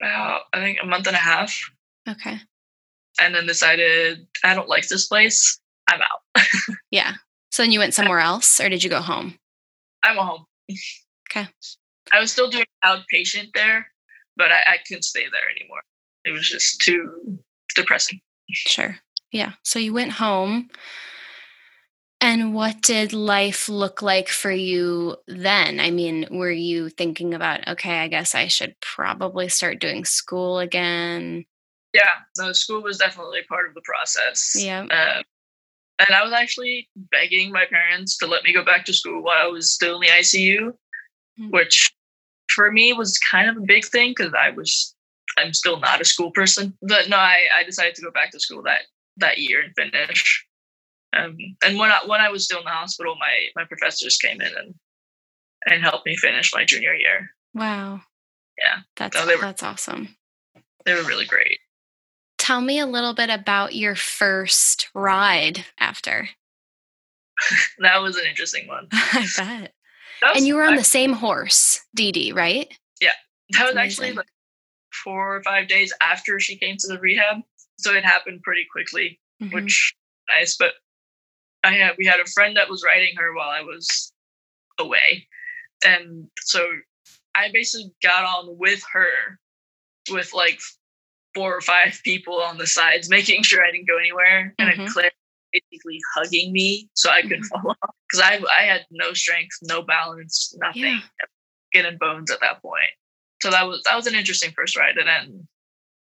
about, 0.00 0.42
I 0.52 0.60
think, 0.60 0.78
a 0.80 0.86
month 0.86 1.08
and 1.08 1.16
a 1.16 1.18
half. 1.18 1.60
Okay. 2.08 2.38
And 3.20 3.34
then 3.34 3.46
decided 3.46 4.26
I 4.44 4.54
don't 4.54 4.68
like 4.68 4.86
this 4.86 5.08
place. 5.08 5.58
I'm 5.88 6.00
out. 6.00 6.44
yeah. 6.90 7.14
So 7.50 7.62
then 7.62 7.72
you 7.72 7.78
went 7.78 7.94
somewhere 7.94 8.20
else 8.20 8.60
or 8.60 8.68
did 8.68 8.82
you 8.82 8.90
go 8.90 9.00
home? 9.00 9.38
I 10.02 10.16
went 10.16 10.28
home. 10.28 10.46
Okay. 11.30 11.48
I 12.12 12.20
was 12.20 12.32
still 12.32 12.50
doing 12.50 12.64
outpatient 12.84 13.48
there, 13.54 13.86
but 14.36 14.50
I, 14.50 14.72
I 14.72 14.76
couldn't 14.86 15.04
stay 15.04 15.24
there 15.30 15.50
anymore. 15.56 15.82
It 16.24 16.32
was 16.32 16.48
just 16.48 16.80
too 16.80 17.38
depressing. 17.74 18.20
Sure. 18.50 18.96
Yeah. 19.30 19.52
So 19.62 19.78
you 19.78 19.92
went 19.92 20.12
home. 20.12 20.70
And 22.20 22.54
what 22.54 22.82
did 22.82 23.12
life 23.12 23.68
look 23.68 24.00
like 24.00 24.28
for 24.28 24.52
you 24.52 25.16
then? 25.26 25.80
I 25.80 25.90
mean, 25.90 26.28
were 26.30 26.52
you 26.52 26.88
thinking 26.88 27.34
about, 27.34 27.66
okay, 27.66 27.98
I 27.98 28.06
guess 28.06 28.36
I 28.36 28.46
should 28.46 28.76
probably 28.80 29.48
start 29.48 29.80
doing 29.80 30.04
school 30.04 30.60
again? 30.60 31.44
Yeah, 31.92 32.12
no, 32.38 32.52
school 32.52 32.80
was 32.80 32.98
definitely 32.98 33.40
part 33.48 33.68
of 33.68 33.74
the 33.74 33.82
process. 33.84 34.54
Yeah. 34.56 34.86
Uh, 34.88 35.22
and 36.06 36.14
I 36.14 36.22
was 36.22 36.32
actually 36.32 36.88
begging 36.94 37.52
my 37.52 37.64
parents 37.66 38.16
to 38.18 38.26
let 38.26 38.44
me 38.44 38.52
go 38.52 38.64
back 38.64 38.84
to 38.86 38.92
school 38.92 39.22
while 39.22 39.38
I 39.38 39.46
was 39.46 39.72
still 39.72 39.96
in 39.96 40.00
the 40.02 40.08
ICU, 40.08 40.58
mm-hmm. 40.60 41.50
which 41.50 41.92
for 42.54 42.70
me 42.70 42.92
was 42.92 43.18
kind 43.18 43.48
of 43.48 43.56
a 43.56 43.66
big 43.66 43.84
thing 43.84 44.14
because 44.16 44.32
I 44.38 44.50
was 44.50 44.94
I'm 45.38 45.54
still 45.54 45.80
not 45.80 46.00
a 46.00 46.04
school 46.04 46.30
person. 46.30 46.76
But 46.82 47.08
no, 47.08 47.16
I, 47.16 47.38
I 47.56 47.64
decided 47.64 47.94
to 47.96 48.02
go 48.02 48.10
back 48.10 48.30
to 48.32 48.40
school 48.40 48.62
that 48.64 48.82
that 49.18 49.38
year 49.38 49.62
and 49.62 49.74
finish. 49.76 50.46
Um, 51.14 51.36
and 51.64 51.78
when 51.78 51.90
I, 51.90 52.00
when 52.06 52.20
I 52.20 52.30
was 52.30 52.44
still 52.44 52.58
in 52.58 52.64
the 52.64 52.70
hospital, 52.70 53.16
my 53.18 53.48
my 53.56 53.64
professors 53.64 54.16
came 54.18 54.40
in 54.40 54.52
and 54.56 54.74
and 55.66 55.82
helped 55.82 56.06
me 56.06 56.16
finish 56.16 56.52
my 56.54 56.64
junior 56.64 56.94
year. 56.94 57.30
Wow. 57.54 58.00
Yeah, 58.58 58.80
that's 58.96 59.16
no, 59.16 59.26
were, 59.26 59.40
that's 59.40 59.62
awesome. 59.62 60.16
They 60.84 60.94
were 60.94 61.04
really 61.04 61.24
great. 61.24 61.58
Tell 62.42 62.60
me 62.60 62.80
a 62.80 62.86
little 62.86 63.14
bit 63.14 63.30
about 63.30 63.76
your 63.76 63.94
first 63.94 64.90
ride 64.96 65.64
after. 65.78 66.28
that 67.78 68.02
was 68.02 68.16
an 68.16 68.26
interesting 68.26 68.66
one. 68.66 68.88
I 68.92 69.28
bet. 69.36 69.72
And 70.34 70.44
you 70.44 70.56
were 70.56 70.64
on 70.64 70.72
I, 70.72 70.78
the 70.78 70.82
same 70.82 71.12
horse, 71.12 71.80
Dee 71.94 72.10
Dee, 72.10 72.32
right? 72.32 72.66
Yeah, 73.00 73.12
that 73.50 73.68
was 73.68 73.76
actually 73.76 74.10
like 74.14 74.26
four 75.04 75.36
or 75.36 75.42
five 75.44 75.68
days 75.68 75.92
after 76.02 76.40
she 76.40 76.56
came 76.56 76.76
to 76.80 76.88
the 76.88 76.98
rehab, 76.98 77.42
so 77.78 77.94
it 77.94 78.04
happened 78.04 78.42
pretty 78.42 78.66
quickly, 78.72 79.20
mm-hmm. 79.40 79.54
which 79.54 79.94
nice. 80.28 80.56
But 80.56 80.72
I 81.62 81.74
had 81.74 81.92
we 81.96 82.06
had 82.06 82.18
a 82.18 82.28
friend 82.34 82.56
that 82.56 82.68
was 82.68 82.82
riding 82.84 83.14
her 83.18 83.32
while 83.36 83.50
I 83.50 83.60
was 83.60 84.12
away, 84.80 85.28
and 85.84 86.26
so 86.40 86.68
I 87.36 87.52
basically 87.52 87.92
got 88.02 88.24
on 88.24 88.58
with 88.58 88.82
her, 88.92 89.38
with 90.10 90.34
like 90.34 90.58
four 91.34 91.56
or 91.56 91.60
five 91.60 92.00
people 92.04 92.40
on 92.40 92.58
the 92.58 92.66
sides, 92.66 93.08
making 93.08 93.42
sure 93.42 93.64
I 93.64 93.70
didn't 93.70 93.88
go 93.88 93.98
anywhere, 93.98 94.54
mm-hmm. 94.58 94.80
and 94.80 94.90
Claire 94.90 95.10
basically 95.52 96.00
hugging 96.14 96.52
me 96.52 96.88
so 96.94 97.10
I 97.10 97.22
could 97.22 97.40
mm-hmm. 97.40 97.62
fall 97.62 97.76
off 97.82 97.94
because 98.10 98.24
I 98.24 98.40
I 98.60 98.64
had 98.64 98.86
no 98.90 99.12
strength, 99.12 99.56
no 99.62 99.82
balance, 99.82 100.54
nothing, 100.60 100.82
yeah. 100.82 101.00
skin 101.70 101.86
and 101.86 101.98
bones 101.98 102.30
at 102.30 102.40
that 102.40 102.62
point. 102.62 102.92
So 103.42 103.50
that 103.50 103.66
was 103.66 103.82
that 103.84 103.96
was 103.96 104.06
an 104.06 104.14
interesting 104.14 104.52
first 104.52 104.76
ride, 104.76 104.96
and 104.96 105.08
then 105.08 105.48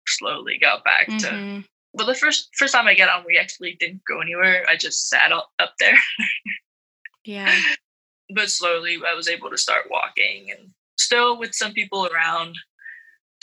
slowly 0.07 0.57
got 0.59 0.83
back 0.83 1.07
mm-hmm. 1.07 1.61
to 1.61 1.63
but 1.93 2.07
the 2.07 2.15
first 2.15 2.49
first 2.57 2.73
time 2.73 2.87
I 2.87 2.95
get 2.95 3.09
on, 3.09 3.23
we 3.25 3.37
actually 3.37 3.77
didn't 3.79 4.01
go 4.07 4.19
anywhere. 4.19 4.65
I 4.67 4.75
just 4.75 5.09
sat 5.09 5.31
up, 5.31 5.49
up 5.59 5.73
there. 5.79 5.97
yeah. 7.25 7.53
But 8.33 8.49
slowly, 8.49 8.97
I 9.05 9.13
was 9.13 9.27
able 9.27 9.49
to 9.49 9.57
start 9.57 9.91
walking, 9.91 10.49
and 10.49 10.69
still 10.97 11.37
with 11.37 11.53
some 11.53 11.73
people 11.73 12.07
around, 12.07 12.55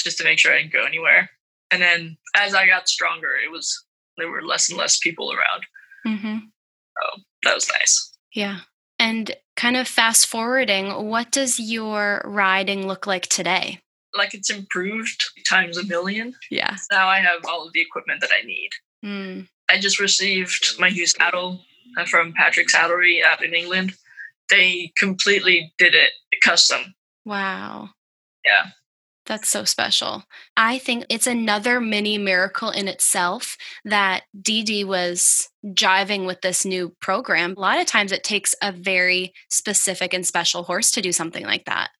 just 0.01 0.19
to 0.19 0.25
make 0.25 0.39
sure 0.39 0.53
I 0.53 0.63
didn't 0.63 0.73
go 0.73 0.85
anywhere. 0.85 1.31
And 1.71 1.81
then 1.81 2.17
as 2.37 2.55
I 2.55 2.67
got 2.67 2.89
stronger, 2.89 3.31
it 3.45 3.51
was 3.51 3.85
there 4.17 4.31
were 4.31 4.43
less 4.43 4.69
and 4.69 4.79
less 4.79 4.99
people 4.99 5.33
around. 5.33 5.65
Mm-hmm. 6.07 6.39
So 6.39 7.23
that 7.45 7.55
was 7.55 7.71
nice. 7.79 8.13
Yeah. 8.35 8.61
And 8.99 9.35
kind 9.57 9.77
of 9.77 9.89
fast 9.89 10.27
forwarding, 10.27 11.09
what 11.09 11.31
does 11.31 11.59
your 11.59 12.23
riding 12.25 12.87
look 12.87 13.07
like 13.07 13.29
today? 13.29 13.81
like 14.17 14.35
it's 14.35 14.51
improved 14.51 15.25
times 15.49 15.77
a 15.77 15.85
million. 15.85 16.35
Yeah. 16.51 16.77
Now 16.91 17.09
I 17.09 17.19
have 17.19 17.45
all 17.47 17.67
of 17.67 17.73
the 17.73 17.81
equipment 17.81 18.21
that 18.21 18.31
I 18.33 18.45
need. 18.45 18.71
Mm. 19.05 19.49
I 19.71 19.79
just 19.79 20.01
received 20.01 20.75
my 20.79 20.89
new 20.89 21.07
saddle 21.07 21.61
uh, 21.99 22.05
from 22.05 22.33
Patrick 22.33 22.69
Saddlery 22.69 23.23
out 23.25 23.45
in 23.45 23.55
England. 23.55 23.95
They 24.49 24.93
completely 24.99 25.73
did 25.79 25.95
it 25.95 26.11
custom. 26.43 26.95
Wow. 27.25 27.91
Yeah. 28.45 28.71
That's 29.31 29.49
so 29.49 29.65
special. 29.65 30.25
I 30.57 30.79
think 30.79 31.07
it's 31.09 31.27
another 31.27 31.81
mini 31.81 32.19
miracle 32.19 32.71
in 32.71 32.87
itself 32.89 33.57
that 33.87 34.25
Dee 34.39 34.63
Dee 34.63 34.85
was 34.85 35.49
jiving 35.65 36.27
with 36.27 36.43
this 36.43 36.67
new 36.67 36.95
program. 37.01 37.55
A 37.57 37.61
lot 37.61 37.81
of 37.81 37.87
times 37.87 38.13
it 38.13 38.25
takes 38.25 38.55
a 38.63 38.73
very 38.73 39.33
specific 39.49 40.13
and 40.13 40.27
special 40.27 40.65
horse 40.65 40.91
to 40.91 41.01
do 41.01 41.13
something 41.13 41.47
like 41.47 41.65
that 41.65 41.91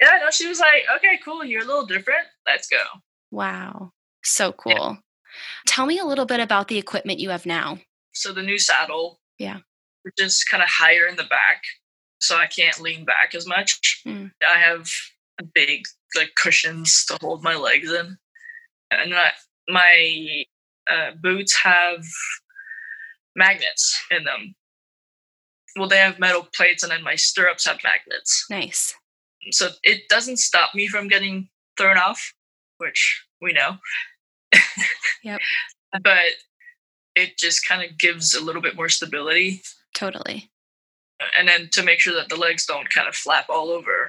yeah, 0.00 0.18
no, 0.22 0.30
she 0.30 0.46
was 0.46 0.60
like, 0.60 0.84
okay, 0.96 1.18
cool, 1.24 1.44
you're 1.44 1.62
a 1.62 1.66
little 1.66 1.86
different. 1.86 2.26
Let's 2.46 2.68
go. 2.68 2.82
Wow. 3.30 3.92
So 4.22 4.52
cool. 4.52 4.72
Yeah. 4.72 4.94
Tell 5.66 5.86
me 5.86 5.98
a 5.98 6.04
little 6.04 6.26
bit 6.26 6.40
about 6.40 6.68
the 6.68 6.78
equipment 6.78 7.20
you 7.20 7.30
have 7.30 7.46
now. 7.46 7.78
So 8.12 8.32
the 8.32 8.42
new 8.42 8.58
saddle. 8.58 9.18
Yeah. 9.38 9.58
Just 10.18 10.48
kind 10.48 10.62
of 10.62 10.68
higher 10.68 11.06
in 11.06 11.16
the 11.16 11.24
back. 11.24 11.62
So 12.20 12.36
I 12.36 12.46
can't 12.46 12.80
lean 12.80 13.04
back 13.04 13.34
as 13.34 13.46
much. 13.46 14.02
Mm. 14.06 14.30
I 14.46 14.58
have 14.58 14.88
a 15.40 15.44
big 15.54 15.84
like 16.16 16.32
cushions 16.36 17.04
to 17.06 17.18
hold 17.20 17.42
my 17.42 17.56
legs 17.56 17.90
in. 17.90 18.16
And 18.90 19.14
I, 19.14 19.30
my 19.68 20.44
uh, 20.90 21.10
boots 21.20 21.56
have 21.62 22.04
magnets 23.34 24.02
in 24.10 24.24
them. 24.24 24.54
Well, 25.76 25.88
they 25.88 25.98
have 25.98 26.20
metal 26.20 26.46
plates, 26.54 26.84
and 26.84 26.92
then 26.92 27.02
my 27.02 27.16
stirrups 27.16 27.66
have 27.66 27.80
magnets. 27.82 28.46
Nice 28.48 28.94
so 29.50 29.70
it 29.82 30.08
doesn't 30.08 30.38
stop 30.38 30.74
me 30.74 30.86
from 30.86 31.08
getting 31.08 31.48
thrown 31.76 31.98
off, 31.98 32.34
which 32.78 33.24
we 33.40 33.52
know. 33.52 33.76
yep. 35.22 35.40
But 36.02 36.32
it 37.14 37.38
just 37.38 37.68
kind 37.68 37.88
of 37.88 37.96
gives 38.00 38.34
a 38.34 38.42
little 38.42 38.60
bit 38.60 38.74
more 38.74 38.88
stability. 38.88 39.62
Totally. 39.94 40.50
And 41.38 41.46
then 41.46 41.68
to 41.74 41.84
make 41.84 42.00
sure 42.00 42.14
that 42.14 42.28
the 42.28 42.34
legs 42.34 42.66
don't 42.66 42.90
kind 42.90 43.06
of 43.06 43.14
flap 43.14 43.46
all 43.48 43.68
over, 43.68 44.03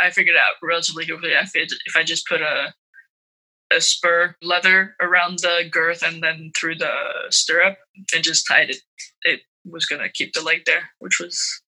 I 0.00 0.10
figured 0.10 0.36
out 0.36 0.54
relatively 0.62 1.06
quickly 1.06 1.30
if 1.30 1.50
if 1.54 1.96
I 1.96 2.02
just 2.02 2.26
put 2.26 2.40
a 2.40 2.74
a 3.70 3.80
spur 3.80 4.34
leather 4.42 4.96
around 5.00 5.40
the 5.40 5.68
girth 5.70 6.02
and 6.02 6.22
then 6.22 6.52
through 6.58 6.76
the 6.76 6.90
stirrup 7.28 7.76
and 8.14 8.24
just 8.24 8.46
tied 8.48 8.70
it, 8.70 8.78
it 9.22 9.40
was 9.64 9.86
gonna 9.86 10.08
keep 10.08 10.32
the 10.32 10.42
leg 10.42 10.62
there, 10.64 10.90
which 10.98 11.18
was 11.20 11.62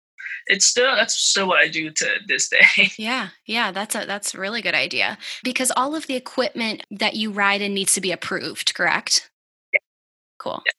it's 0.46 0.64
still 0.64 0.94
that's 0.96 1.14
still 1.14 1.48
what 1.48 1.58
I 1.58 1.68
do 1.68 1.90
to 1.90 2.08
this 2.26 2.48
day. 2.48 2.90
Yeah, 2.98 3.28
yeah, 3.46 3.72
that's 3.72 3.94
a 3.94 4.04
that's 4.06 4.34
a 4.34 4.40
really 4.40 4.62
good 4.62 4.74
idea 4.74 5.18
because 5.44 5.72
all 5.76 5.94
of 5.94 6.06
the 6.06 6.16
equipment 6.16 6.82
that 6.90 7.14
you 7.14 7.30
ride 7.30 7.60
in 7.60 7.74
needs 7.74 7.94
to 7.94 8.00
be 8.00 8.12
approved, 8.12 8.74
correct? 8.74 9.30
Cool. 10.40 10.62
Yeah. 10.64 10.72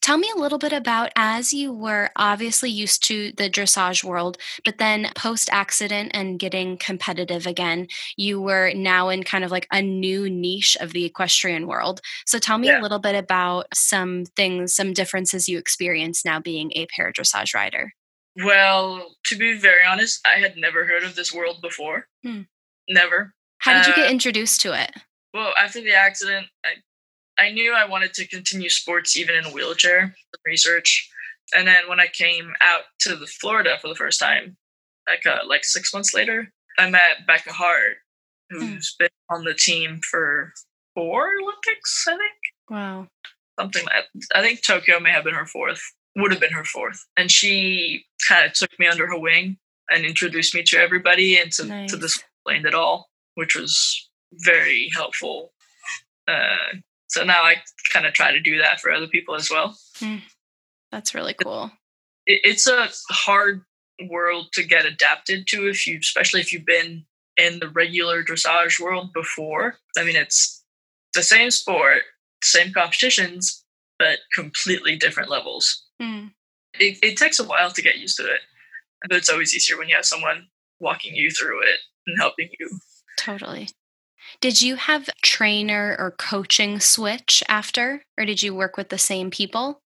Tell 0.00 0.18
me 0.18 0.30
a 0.34 0.38
little 0.38 0.56
bit 0.58 0.72
about 0.72 1.10
as 1.16 1.52
you 1.52 1.72
were 1.72 2.10
obviously 2.14 2.70
used 2.70 3.02
to 3.08 3.32
the 3.32 3.50
dressage 3.50 4.04
world, 4.04 4.38
but 4.64 4.78
then 4.78 5.10
post 5.16 5.48
accident 5.52 6.12
and 6.14 6.38
getting 6.38 6.76
competitive 6.78 7.44
again, 7.44 7.88
you 8.16 8.40
were 8.40 8.72
now 8.72 9.08
in 9.08 9.24
kind 9.24 9.42
of 9.42 9.50
like 9.50 9.66
a 9.72 9.82
new 9.82 10.30
niche 10.30 10.76
of 10.80 10.92
the 10.92 11.04
equestrian 11.04 11.66
world. 11.66 12.00
So 12.24 12.38
tell 12.38 12.56
me 12.56 12.68
yeah. 12.68 12.80
a 12.80 12.82
little 12.82 13.00
bit 13.00 13.16
about 13.16 13.66
some 13.74 14.26
things, 14.36 14.74
some 14.74 14.92
differences 14.92 15.48
you 15.48 15.58
experience 15.58 16.24
now 16.24 16.38
being 16.38 16.70
a 16.76 16.86
para 16.94 17.12
dressage 17.12 17.52
rider. 17.52 17.92
Well, 18.36 19.16
to 19.26 19.36
be 19.36 19.58
very 19.58 19.84
honest, 19.84 20.20
I 20.24 20.38
had 20.38 20.56
never 20.56 20.86
heard 20.86 21.02
of 21.02 21.16
this 21.16 21.34
world 21.34 21.60
before. 21.60 22.06
Hmm. 22.24 22.42
Never. 22.88 23.34
How 23.58 23.74
did 23.74 23.88
you 23.88 23.94
get 23.94 24.08
uh, 24.08 24.12
introduced 24.12 24.60
to 24.62 24.80
it? 24.80 24.92
Well, 25.34 25.52
after 25.58 25.80
the 25.80 25.94
accident, 25.94 26.46
I 26.64 26.76
I 27.40 27.50
knew 27.50 27.72
I 27.72 27.88
wanted 27.88 28.12
to 28.14 28.28
continue 28.28 28.68
sports 28.68 29.16
even 29.16 29.34
in 29.34 29.46
a 29.46 29.50
wheelchair. 29.50 30.14
Research, 30.44 31.10
and 31.54 31.66
then 31.66 31.88
when 31.88 32.00
I 32.00 32.06
came 32.06 32.52
out 32.62 32.82
to 33.00 33.16
the 33.16 33.26
Florida 33.26 33.76
for 33.80 33.88
the 33.88 33.94
first 33.94 34.20
time, 34.20 34.56
like 35.08 35.26
uh, 35.26 35.46
like 35.46 35.64
six 35.64 35.92
months 35.92 36.14
later, 36.14 36.52
I 36.78 36.88
met 36.88 37.26
Becca 37.26 37.52
Hart, 37.52 37.96
who's 38.50 38.96
hmm. 38.98 39.04
been 39.04 39.10
on 39.30 39.44
the 39.44 39.54
team 39.54 40.00
for 40.10 40.52
four 40.94 41.28
Olympics, 41.42 42.04
I 42.06 42.12
think. 42.12 42.38
Wow. 42.68 43.08
Something 43.58 43.84
that 43.86 44.04
I 44.34 44.42
think 44.42 44.64
Tokyo 44.64 45.00
may 45.00 45.10
have 45.10 45.24
been 45.24 45.34
her 45.34 45.46
fourth 45.46 45.82
would 46.16 46.32
have 46.32 46.40
been 46.40 46.52
her 46.52 46.64
fourth. 46.64 47.04
And 47.16 47.30
she 47.30 48.04
kind 48.28 48.46
of 48.46 48.52
took 48.52 48.70
me 48.78 48.86
under 48.86 49.06
her 49.06 49.18
wing 49.18 49.58
and 49.90 50.04
introduced 50.04 50.54
me 50.54 50.62
to 50.64 50.78
everybody 50.78 51.38
and 51.38 51.52
to, 51.52 51.64
nice. 51.64 51.90
to 51.90 51.96
this 51.96 52.18
explained 52.18 52.66
it 52.66 52.74
all, 52.74 53.10
which 53.34 53.54
was 53.56 54.08
very 54.32 54.90
helpful. 54.94 55.52
Uh, 56.26 56.78
so 57.10 57.24
now 57.24 57.42
I 57.42 57.56
kind 57.92 58.06
of 58.06 58.12
try 58.12 58.30
to 58.30 58.40
do 58.40 58.58
that 58.58 58.80
for 58.80 58.92
other 58.92 59.08
people 59.08 59.34
as 59.34 59.50
well. 59.50 59.76
Mm, 59.98 60.22
that's 60.92 61.12
really 61.12 61.34
cool. 61.34 61.72
It, 62.24 62.40
it's 62.44 62.68
a 62.68 62.88
hard 63.10 63.62
world 64.08 64.46
to 64.52 64.62
get 64.62 64.86
adapted 64.86 65.48
to 65.48 65.68
if 65.68 65.88
you, 65.88 65.98
especially 65.98 66.40
if 66.40 66.52
you've 66.52 66.64
been 66.64 67.04
in 67.36 67.58
the 67.58 67.68
regular 67.68 68.22
dressage 68.22 68.78
world 68.78 69.12
before. 69.12 69.74
I 69.98 70.04
mean, 70.04 70.14
it's 70.14 70.62
the 71.12 71.24
same 71.24 71.50
sport, 71.50 72.02
same 72.44 72.72
competitions, 72.72 73.64
but 73.98 74.18
completely 74.32 74.94
different 74.94 75.30
levels. 75.30 75.84
Mm. 76.00 76.30
It, 76.74 76.98
it 77.02 77.16
takes 77.16 77.40
a 77.40 77.44
while 77.44 77.72
to 77.72 77.82
get 77.82 77.98
used 77.98 78.18
to 78.18 78.24
it, 78.24 78.40
but 79.08 79.16
it's 79.16 79.28
always 79.28 79.52
easier 79.52 79.76
when 79.76 79.88
you 79.88 79.96
have 79.96 80.04
someone 80.04 80.46
walking 80.78 81.16
you 81.16 81.30
through 81.30 81.60
it 81.62 81.80
and 82.06 82.18
helping 82.20 82.50
you. 82.60 82.70
Totally. 83.18 83.68
Did 84.40 84.62
you 84.62 84.76
have 84.76 85.10
trainer 85.22 85.96
or 85.98 86.10
coaching 86.10 86.80
switch 86.80 87.42
after, 87.48 88.04
or 88.18 88.24
did 88.24 88.42
you 88.42 88.54
work 88.54 88.76
with 88.76 88.88
the 88.88 88.98
same 88.98 89.30
people? 89.30 89.80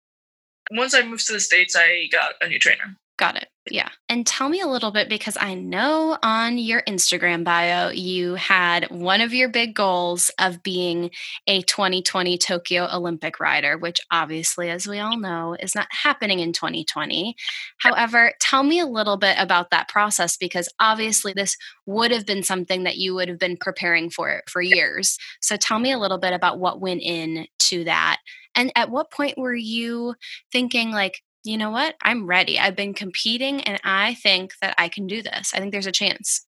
Once 0.71 0.95
I 0.95 1.03
moved 1.03 1.27
to 1.27 1.33
the 1.33 1.41
States, 1.41 1.77
I 1.77 2.09
got 2.11 2.35
a 2.41 2.49
new 2.49 2.59
trainer. 2.59 2.97
Got 3.23 3.37
it. 3.37 3.47
Yeah. 3.71 3.89
And 4.09 4.27
tell 4.27 4.49
me 4.49 4.61
a 4.61 4.67
little 4.67 4.91
bit 4.91 5.09
because 5.09 5.37
I 5.41 5.55
know 5.55 6.19
on 6.25 6.59
your 6.59 6.83
Instagram 6.83 7.45
bio, 7.45 7.91
you 7.91 8.35
had 8.35 8.91
one 8.91 9.21
of 9.21 9.33
your 9.33 9.49
big 9.49 9.77
goals 9.77 10.33
of 10.41 10.65
being 10.65 11.13
a 11.47 11.63
2020 11.63 12.37
Tokyo 12.39 12.89
Olympic 12.93 13.39
rider, 13.39 13.79
which 13.79 14.01
obviously, 14.11 14.71
as 14.71 14.89
we 14.89 14.99
all 14.99 15.17
know, 15.17 15.57
is 15.61 15.77
not 15.77 15.87
happening 15.93 16.41
in 16.41 16.53
2020. 16.53 17.37
However, 17.79 18.33
tell 18.41 18.65
me 18.65 18.81
a 18.81 18.87
little 18.87 19.17
bit 19.17 19.37
about 19.39 19.71
that 19.71 19.87
process 19.87 20.37
because 20.37 20.69
obviously 20.81 21.33
this 21.33 21.57
would 21.87 22.11
have 22.11 22.27
been 22.27 22.43
something 22.43 22.83
that 22.83 22.97
you 22.97 23.15
would 23.15 23.29
have 23.29 23.39
been 23.39 23.57
preparing 23.57 24.11
for 24.11 24.43
for 24.49 24.61
years. 24.61 25.17
So 25.41 25.57
tell 25.57 25.79
me 25.79 25.93
a 25.93 25.99
little 25.99 26.19
bit 26.19 26.33
about 26.33 26.59
what 26.59 26.81
went 26.81 27.03
into 27.03 27.85
that. 27.85 28.17
And 28.57 28.73
at 28.75 28.91
what 28.91 29.13
point 29.13 29.39
were 29.39 29.55
you 29.55 30.17
thinking, 30.51 30.91
like, 30.91 31.23
you 31.45 31.59
know 31.59 31.71
what? 31.71 31.97
I'm 32.03 32.27
ready. 32.27 32.59
I've 32.59 32.77
been 32.77 32.95
competing 32.95 33.63
and 33.63 33.81
I 33.85 34.15
think 34.15 34.55
that 34.61 34.75
I 34.79 34.89
can 34.89 35.07
do 35.07 35.23
this. 35.23 35.53
I 35.55 35.59
think 35.59 35.73
there's 35.73 35.87
a 35.87 35.93
chance. 35.93 36.47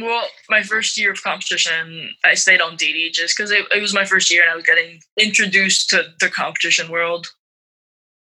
Well, 0.00 0.24
my 0.50 0.62
first 0.62 0.98
year 0.98 1.12
of 1.12 1.22
competition, 1.22 2.10
I 2.24 2.34
stayed 2.34 2.60
on 2.60 2.76
DD 2.76 3.12
just 3.12 3.36
because 3.36 3.52
it, 3.52 3.64
it, 3.74 3.80
was 3.80 3.94
my 3.94 4.04
first 4.04 4.32
year 4.32 4.42
and 4.42 4.50
I 4.50 4.56
was 4.56 4.64
getting 4.64 5.00
introduced 5.16 5.88
to 5.90 6.02
the 6.18 6.28
competition 6.28 6.90
world, 6.90 7.28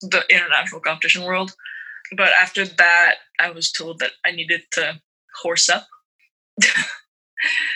the 0.01 0.23
international 0.29 0.81
competition 0.81 1.23
world. 1.23 1.53
But 2.15 2.29
after 2.39 2.65
that, 2.65 3.15
I 3.39 3.51
was 3.51 3.71
told 3.71 3.99
that 3.99 4.11
I 4.25 4.31
needed 4.31 4.61
to 4.73 4.99
horse 5.41 5.69
up. 5.69 5.87
it 6.57 6.67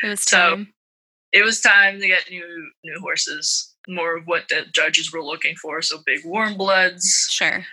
was 0.03 0.25
time. 0.25 0.65
So 0.65 1.39
it 1.39 1.43
was 1.43 1.61
time 1.61 2.01
to 2.01 2.07
get 2.07 2.29
new 2.29 2.69
new 2.83 2.99
horses 2.99 3.70
more 3.87 4.17
of 4.17 4.25
what 4.25 4.47
the 4.49 4.65
judges 4.73 5.11
were 5.11 5.23
looking 5.23 5.55
for. 5.55 5.81
So 5.81 5.99
big 6.05 6.21
warm 6.25 6.55
bloods. 6.55 7.27
Sure. 7.29 7.65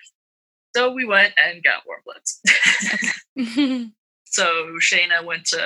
So 0.76 0.92
we 0.92 1.04
went 1.04 1.34
and 1.42 1.62
got 1.62 1.82
warm 1.86 2.02
bloods. 2.04 2.40
so 4.26 4.76
Shayna 4.80 5.24
went 5.24 5.46
to 5.46 5.64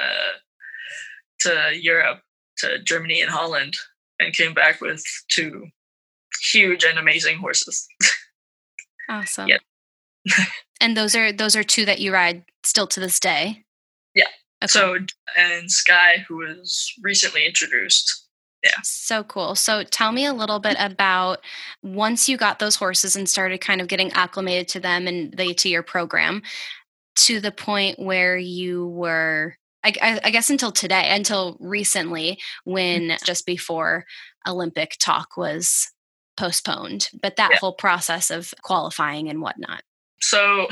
to 1.40 1.70
Europe, 1.74 2.20
to 2.58 2.78
Germany 2.82 3.20
and 3.20 3.30
Holland, 3.30 3.76
and 4.20 4.34
came 4.34 4.54
back 4.54 4.80
with 4.80 5.02
two 5.28 5.66
huge 6.52 6.84
and 6.84 6.98
amazing 6.98 7.38
horses. 7.38 7.86
Awesome. 9.08 9.48
Yeah. 9.48 9.58
and 10.80 10.96
those 10.96 11.14
are 11.14 11.32
those 11.32 11.56
are 11.56 11.64
two 11.64 11.84
that 11.84 12.00
you 12.00 12.12
ride 12.12 12.44
still 12.62 12.86
to 12.88 13.00
this 13.00 13.18
day. 13.18 13.64
Yeah. 14.14 14.24
Okay. 14.62 14.68
So 14.68 14.96
and 15.36 15.70
Sky, 15.70 16.24
who 16.28 16.36
was 16.36 16.92
recently 17.02 17.44
introduced, 17.44 18.21
yeah. 18.62 18.80
So 18.84 19.24
cool. 19.24 19.54
So 19.54 19.82
tell 19.82 20.12
me 20.12 20.24
a 20.24 20.32
little 20.32 20.60
bit 20.60 20.76
about 20.78 21.40
once 21.82 22.28
you 22.28 22.36
got 22.36 22.58
those 22.58 22.76
horses 22.76 23.16
and 23.16 23.28
started 23.28 23.60
kind 23.60 23.80
of 23.80 23.88
getting 23.88 24.12
acclimated 24.12 24.68
to 24.68 24.80
them 24.80 25.06
and 25.06 25.32
they 25.32 25.52
to 25.54 25.68
your 25.68 25.82
program 25.82 26.42
to 27.14 27.40
the 27.40 27.50
point 27.50 27.98
where 27.98 28.36
you 28.36 28.86
were 28.86 29.56
I, 29.84 30.20
I, 30.22 30.30
guess 30.30 30.48
until 30.48 30.70
today, 30.70 31.08
until 31.10 31.56
recently, 31.58 32.38
when 32.62 33.08
mm-hmm. 33.08 33.24
just 33.24 33.46
before 33.46 34.04
Olympic 34.46 34.94
talk 35.00 35.36
was 35.36 35.90
postponed, 36.36 37.08
but 37.20 37.34
that 37.34 37.50
yeah. 37.50 37.58
whole 37.58 37.72
process 37.72 38.30
of 38.30 38.54
qualifying 38.62 39.28
and 39.28 39.40
whatnot. 39.42 39.82
So, 40.20 40.68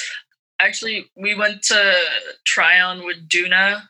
actually, 0.60 1.08
we 1.16 1.36
went 1.36 1.62
to 1.64 1.94
Tryon 2.44 3.04
with 3.04 3.28
Duna 3.28 3.82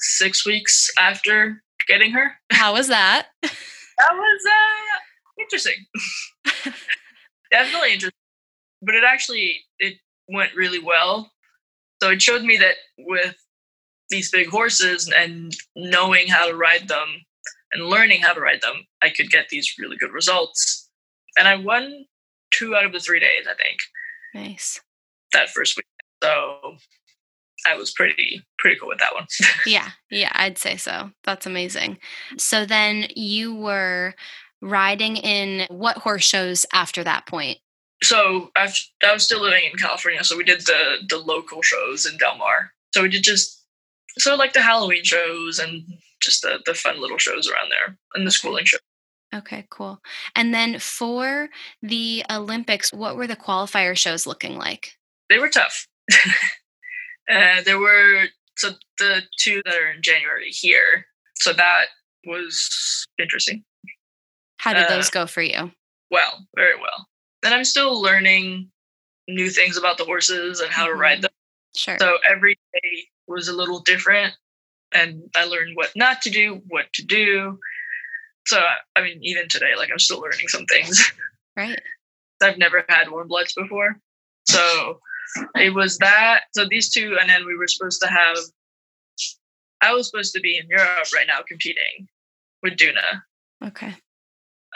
six 0.00 0.44
weeks 0.44 0.90
after 0.98 1.62
getting 1.86 2.12
her. 2.12 2.32
How 2.52 2.74
was 2.74 2.88
that? 2.88 3.28
that 3.42 4.12
was 4.12 4.42
uh, 4.46 5.42
interesting. 5.42 5.86
Definitely 7.50 7.94
interesting. 7.94 8.12
But 8.82 8.94
it 8.94 9.04
actually 9.04 9.64
it 9.78 9.94
went 10.28 10.54
really 10.54 10.82
well. 10.82 11.32
So 12.02 12.10
it 12.10 12.20
showed 12.20 12.42
me 12.42 12.56
that 12.58 12.76
with 12.98 13.36
these 14.10 14.30
big 14.30 14.48
horses 14.48 15.10
and 15.14 15.54
knowing 15.74 16.28
how 16.28 16.48
to 16.48 16.54
ride 16.54 16.88
them 16.88 17.24
and 17.72 17.86
learning 17.86 18.20
how 18.22 18.32
to 18.32 18.40
ride 18.40 18.60
them, 18.60 18.86
I 19.02 19.10
could 19.10 19.30
get 19.30 19.48
these 19.48 19.74
really 19.78 19.96
good 19.96 20.12
results. 20.12 20.88
And 21.38 21.48
I 21.48 21.56
won 21.56 22.06
two 22.52 22.74
out 22.74 22.84
of 22.84 22.92
the 22.92 23.00
three 23.00 23.20
days, 23.20 23.46
I 23.48 23.54
think. 23.54 23.78
Nice. 24.34 24.80
That 25.32 25.50
first 25.50 25.76
week. 25.76 25.86
So 26.22 26.76
I 27.64 27.74
was 27.76 27.92
pretty 27.92 28.42
pretty 28.58 28.78
cool 28.78 28.88
with 28.88 28.98
that 28.98 29.14
one. 29.14 29.26
yeah, 29.66 29.90
yeah, 30.10 30.32
I'd 30.34 30.58
say 30.58 30.76
so. 30.76 31.10
That's 31.24 31.46
amazing. 31.46 31.98
So 32.36 32.66
then 32.66 33.06
you 33.14 33.54
were 33.54 34.14
riding 34.60 35.16
in 35.16 35.66
what 35.68 35.98
horse 35.98 36.24
shows 36.24 36.66
after 36.72 37.04
that 37.04 37.26
point? 37.26 37.58
So 38.02 38.50
I 38.56 38.68
was 39.12 39.24
still 39.24 39.42
living 39.42 39.64
in 39.70 39.78
California, 39.78 40.22
so 40.22 40.36
we 40.36 40.44
did 40.44 40.60
the 40.60 41.06
the 41.08 41.18
local 41.18 41.62
shows 41.62 42.06
in 42.06 42.18
Del 42.18 42.36
Mar. 42.36 42.72
So 42.92 43.02
we 43.02 43.08
did 43.08 43.22
just 43.22 43.64
so 44.18 44.34
like 44.36 44.52
the 44.52 44.62
Halloween 44.62 45.04
shows 45.04 45.58
and 45.58 45.82
just 46.20 46.42
the 46.42 46.60
the 46.66 46.74
fun 46.74 47.00
little 47.00 47.18
shows 47.18 47.48
around 47.48 47.70
there 47.70 47.96
and 48.14 48.26
the 48.26 48.30
schooling 48.30 48.64
show. 48.64 48.78
Okay, 49.34 49.66
cool. 49.70 50.00
And 50.34 50.54
then 50.54 50.78
for 50.78 51.48
the 51.82 52.24
Olympics, 52.30 52.92
what 52.92 53.16
were 53.16 53.26
the 53.26 53.36
qualifier 53.36 53.96
shows 53.96 54.26
looking 54.26 54.56
like? 54.56 54.92
They 55.28 55.38
were 55.38 55.48
tough. 55.48 55.88
Uh, 57.30 57.62
there 57.64 57.78
were 57.78 58.26
so 58.56 58.70
the 58.98 59.22
two 59.38 59.62
that 59.64 59.74
are 59.74 59.90
in 59.90 60.02
January 60.02 60.50
here. 60.50 61.06
So 61.34 61.52
that 61.52 61.86
was 62.24 63.06
interesting. 63.18 63.64
How 64.58 64.72
did 64.72 64.86
uh, 64.86 64.88
those 64.88 65.10
go 65.10 65.26
for 65.26 65.42
you? 65.42 65.70
Well, 66.10 66.46
very 66.54 66.76
well. 66.76 67.08
And 67.44 67.54
I'm 67.54 67.64
still 67.64 68.00
learning 68.00 68.70
new 69.28 69.50
things 69.50 69.76
about 69.76 69.98
the 69.98 70.04
horses 70.04 70.60
and 70.60 70.70
how 70.70 70.84
mm-hmm. 70.84 70.92
to 70.92 70.98
ride 70.98 71.14
mm-hmm. 71.14 71.22
them. 71.22 71.30
Sure. 71.76 71.96
So 72.00 72.18
every 72.28 72.58
day 72.72 73.08
was 73.26 73.48
a 73.48 73.52
little 73.52 73.80
different, 73.80 74.34
and 74.94 75.22
I 75.36 75.44
learned 75.44 75.76
what 75.76 75.90
not 75.94 76.22
to 76.22 76.30
do, 76.30 76.62
what 76.68 76.86
to 76.94 77.04
do. 77.04 77.58
So 78.46 78.62
I 78.94 79.02
mean, 79.02 79.18
even 79.22 79.48
today, 79.48 79.74
like 79.76 79.90
I'm 79.92 79.98
still 79.98 80.20
learning 80.20 80.48
some 80.48 80.66
things. 80.66 81.12
Right. 81.58 81.80
I've 82.42 82.58
never 82.58 82.84
had 82.86 83.10
warm 83.10 83.28
bloods 83.28 83.54
before, 83.54 83.98
so 84.46 85.00
it 85.54 85.74
was 85.74 85.98
that. 85.98 86.42
So 86.54 86.66
these 86.68 86.90
two, 86.90 87.16
and 87.20 87.28
then 87.28 87.46
we 87.46 87.56
were 87.56 87.68
supposed 87.68 88.00
to 88.02 88.08
have. 88.08 88.38
I 89.82 89.92
was 89.92 90.08
supposed 90.08 90.32
to 90.34 90.40
be 90.40 90.58
in 90.58 90.66
Europe 90.68 91.06
right 91.14 91.26
now 91.26 91.40
competing 91.46 92.08
with 92.62 92.74
Duna. 92.76 93.22
Okay. 93.64 93.94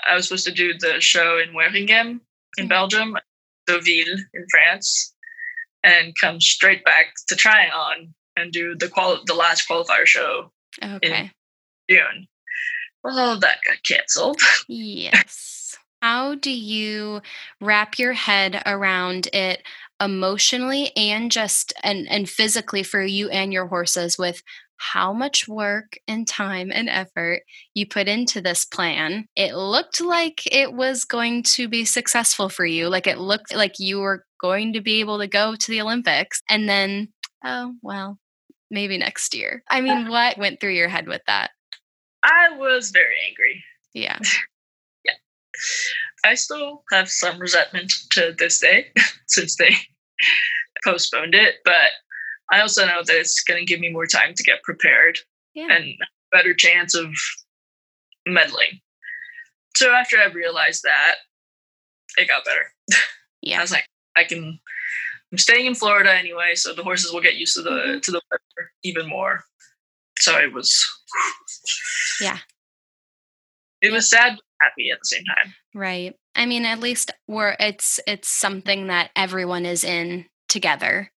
I 0.08 0.14
was 0.14 0.28
supposed 0.28 0.46
to 0.46 0.52
do 0.52 0.74
the 0.78 1.00
show 1.00 1.38
in 1.38 1.54
Waregem 1.54 1.88
in 1.90 2.20
mm-hmm. 2.58 2.68
Belgium, 2.68 3.16
Deauville 3.66 4.18
in 4.34 4.46
France, 4.50 5.14
and 5.82 6.14
come 6.20 6.40
straight 6.40 6.84
back 6.84 7.14
to 7.28 7.36
Tryon 7.36 8.14
and 8.36 8.52
do 8.52 8.74
the 8.76 8.88
qual 8.88 9.20
the 9.26 9.34
last 9.34 9.68
qualifier 9.68 10.06
show 10.06 10.52
okay. 10.82 11.30
in 11.88 11.96
June. 11.96 12.28
Well, 13.02 13.38
that 13.40 13.58
got 13.66 13.82
canceled. 13.84 14.40
Yes. 14.68 15.76
How 16.02 16.34
do 16.34 16.50
you 16.50 17.20
wrap 17.60 17.98
your 17.98 18.14
head 18.14 18.62
around 18.64 19.28
it 19.34 19.62
emotionally 20.00 20.92
and 20.96 21.30
just 21.30 21.72
and 21.82 22.08
and 22.08 22.28
physically 22.28 22.82
for 22.82 23.02
you 23.02 23.28
and 23.28 23.52
your 23.52 23.66
horses 23.66 24.16
with 24.18 24.42
how 24.80 25.12
much 25.12 25.46
work 25.46 25.98
and 26.08 26.26
time 26.26 26.72
and 26.72 26.88
effort 26.88 27.42
you 27.74 27.86
put 27.86 28.08
into 28.08 28.40
this 28.40 28.64
plan. 28.64 29.26
It 29.36 29.54
looked 29.54 30.00
like 30.00 30.42
it 30.50 30.72
was 30.72 31.04
going 31.04 31.42
to 31.54 31.68
be 31.68 31.84
successful 31.84 32.48
for 32.48 32.64
you. 32.64 32.88
Like 32.88 33.06
it 33.06 33.18
looked 33.18 33.54
like 33.54 33.74
you 33.78 34.00
were 34.00 34.24
going 34.40 34.72
to 34.72 34.80
be 34.80 35.00
able 35.00 35.18
to 35.18 35.26
go 35.26 35.54
to 35.54 35.70
the 35.70 35.82
Olympics. 35.82 36.40
And 36.48 36.66
then, 36.66 37.08
oh, 37.44 37.74
well, 37.82 38.18
maybe 38.70 38.96
next 38.96 39.34
year. 39.34 39.62
I 39.70 39.80
uh, 39.80 39.82
mean, 39.82 40.08
what 40.08 40.38
went 40.38 40.60
through 40.60 40.74
your 40.74 40.88
head 40.88 41.06
with 41.06 41.22
that? 41.26 41.50
I 42.22 42.56
was 42.56 42.90
very 42.90 43.16
angry. 43.28 43.62
Yeah. 43.92 44.18
yeah. 45.04 45.12
I 46.24 46.34
still 46.34 46.84
have 46.92 47.10
some 47.10 47.38
resentment 47.38 47.92
to 48.12 48.34
this 48.38 48.60
day 48.60 48.92
since 49.26 49.56
they 49.56 49.74
postponed 50.84 51.34
it, 51.34 51.56
but 51.64 51.90
I 52.52 52.60
also 52.60 52.86
know 52.86 53.02
that 53.04 53.16
it's 53.16 53.42
going 53.42 53.60
to 53.60 53.66
give 53.66 53.80
me 53.80 53.90
more 53.90 54.06
time 54.06 54.34
to 54.34 54.42
get 54.42 54.62
prepared 54.62 55.18
yeah. 55.54 55.68
and 55.70 55.84
a 55.84 56.36
better 56.36 56.54
chance 56.54 56.94
of 56.94 57.12
medaling. 58.28 58.80
So 59.76 59.92
after 59.92 60.18
I 60.18 60.26
realized 60.26 60.82
that, 60.82 61.14
it 62.16 62.28
got 62.28 62.44
better. 62.44 62.72
Yeah. 63.42 63.56
I 63.56 63.62
was 63.62 63.72
like, 63.72 63.86
I 64.16 64.24
can 64.24 64.60
I'm 65.32 65.38
staying 65.38 65.64
in 65.64 65.74
Florida 65.74 66.14
anyway, 66.14 66.56
so 66.56 66.74
the 66.74 66.82
horses 66.82 67.10
will 67.10 67.22
get 67.22 67.36
used 67.36 67.56
to 67.56 67.62
the 67.62 67.70
mm-hmm. 67.70 67.98
to 68.00 68.10
the 68.10 68.20
weather 68.30 68.72
even 68.84 69.08
more. 69.08 69.44
So 70.18 70.36
it 70.36 70.52
was 70.52 70.86
Yeah. 72.20 72.36
It 73.80 73.92
was 73.92 74.10
sad 74.10 74.38
happy 74.60 74.90
at 74.90 74.98
the 75.00 75.06
same 75.06 75.24
time. 75.24 75.54
Right. 75.74 76.14
I 76.34 76.46
mean, 76.46 76.64
at 76.64 76.80
least 76.80 77.10
we're 77.26 77.56
it's 77.58 78.00
it's 78.06 78.28
something 78.28 78.88
that 78.88 79.10
everyone 79.16 79.66
is 79.66 79.84
in 79.84 80.26
together 80.48 81.10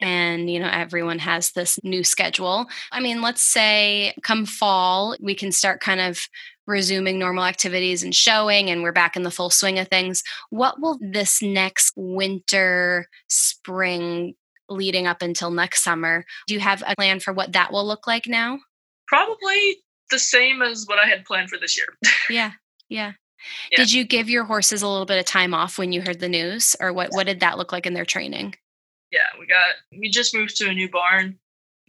and 0.00 0.50
you 0.50 0.60
know 0.60 0.70
everyone 0.72 1.18
has 1.18 1.52
this 1.52 1.78
new 1.82 2.04
schedule. 2.04 2.66
I 2.92 3.00
mean 3.00 3.20
let's 3.20 3.42
say 3.42 4.14
come 4.22 4.46
fall 4.46 5.16
we 5.20 5.34
can 5.34 5.52
start 5.52 5.80
kind 5.80 6.00
of 6.00 6.20
resuming 6.66 7.18
normal 7.18 7.44
activities 7.44 8.02
and 8.02 8.14
showing 8.14 8.70
and 8.70 8.82
we're 8.82 8.92
back 8.92 9.16
in 9.16 9.22
the 9.22 9.30
full 9.30 9.50
swing 9.50 9.78
of 9.78 9.88
things. 9.88 10.22
What 10.50 10.80
will 10.80 10.98
this 11.00 11.42
next 11.42 11.92
winter 11.96 13.08
spring 13.28 14.34
leading 14.68 15.06
up 15.06 15.22
until 15.22 15.50
next 15.50 15.82
summer 15.82 16.24
do 16.46 16.54
you 16.54 16.60
have 16.60 16.82
a 16.86 16.94
plan 16.94 17.20
for 17.20 17.32
what 17.32 17.52
that 17.52 17.72
will 17.72 17.86
look 17.86 18.06
like 18.06 18.26
now? 18.26 18.58
Probably 19.06 19.78
the 20.10 20.18
same 20.18 20.62
as 20.62 20.84
what 20.86 20.98
i 20.98 21.06
had 21.06 21.24
planned 21.24 21.50
for 21.50 21.58
this 21.58 21.76
year. 21.76 21.86
Yeah 22.30 22.52
yeah 22.88 23.12
yeah. 23.70 23.78
Did 23.78 23.92
you 23.92 24.04
give 24.04 24.28
your 24.28 24.44
horses 24.44 24.82
a 24.82 24.88
little 24.88 25.06
bit 25.06 25.18
of 25.18 25.24
time 25.24 25.54
off 25.54 25.78
when 25.78 25.92
you 25.92 26.02
heard 26.02 26.20
the 26.20 26.28
news, 26.28 26.74
or 26.80 26.92
what? 26.92 27.10
What 27.12 27.26
did 27.26 27.40
that 27.40 27.58
look 27.58 27.72
like 27.72 27.86
in 27.86 27.94
their 27.94 28.04
training? 28.04 28.54
Yeah, 29.12 29.26
we 29.38 29.46
got 29.46 29.74
we 29.98 30.10
just 30.10 30.34
moved 30.34 30.56
to 30.56 30.68
a 30.68 30.74
new 30.74 30.90
barn, 30.90 31.38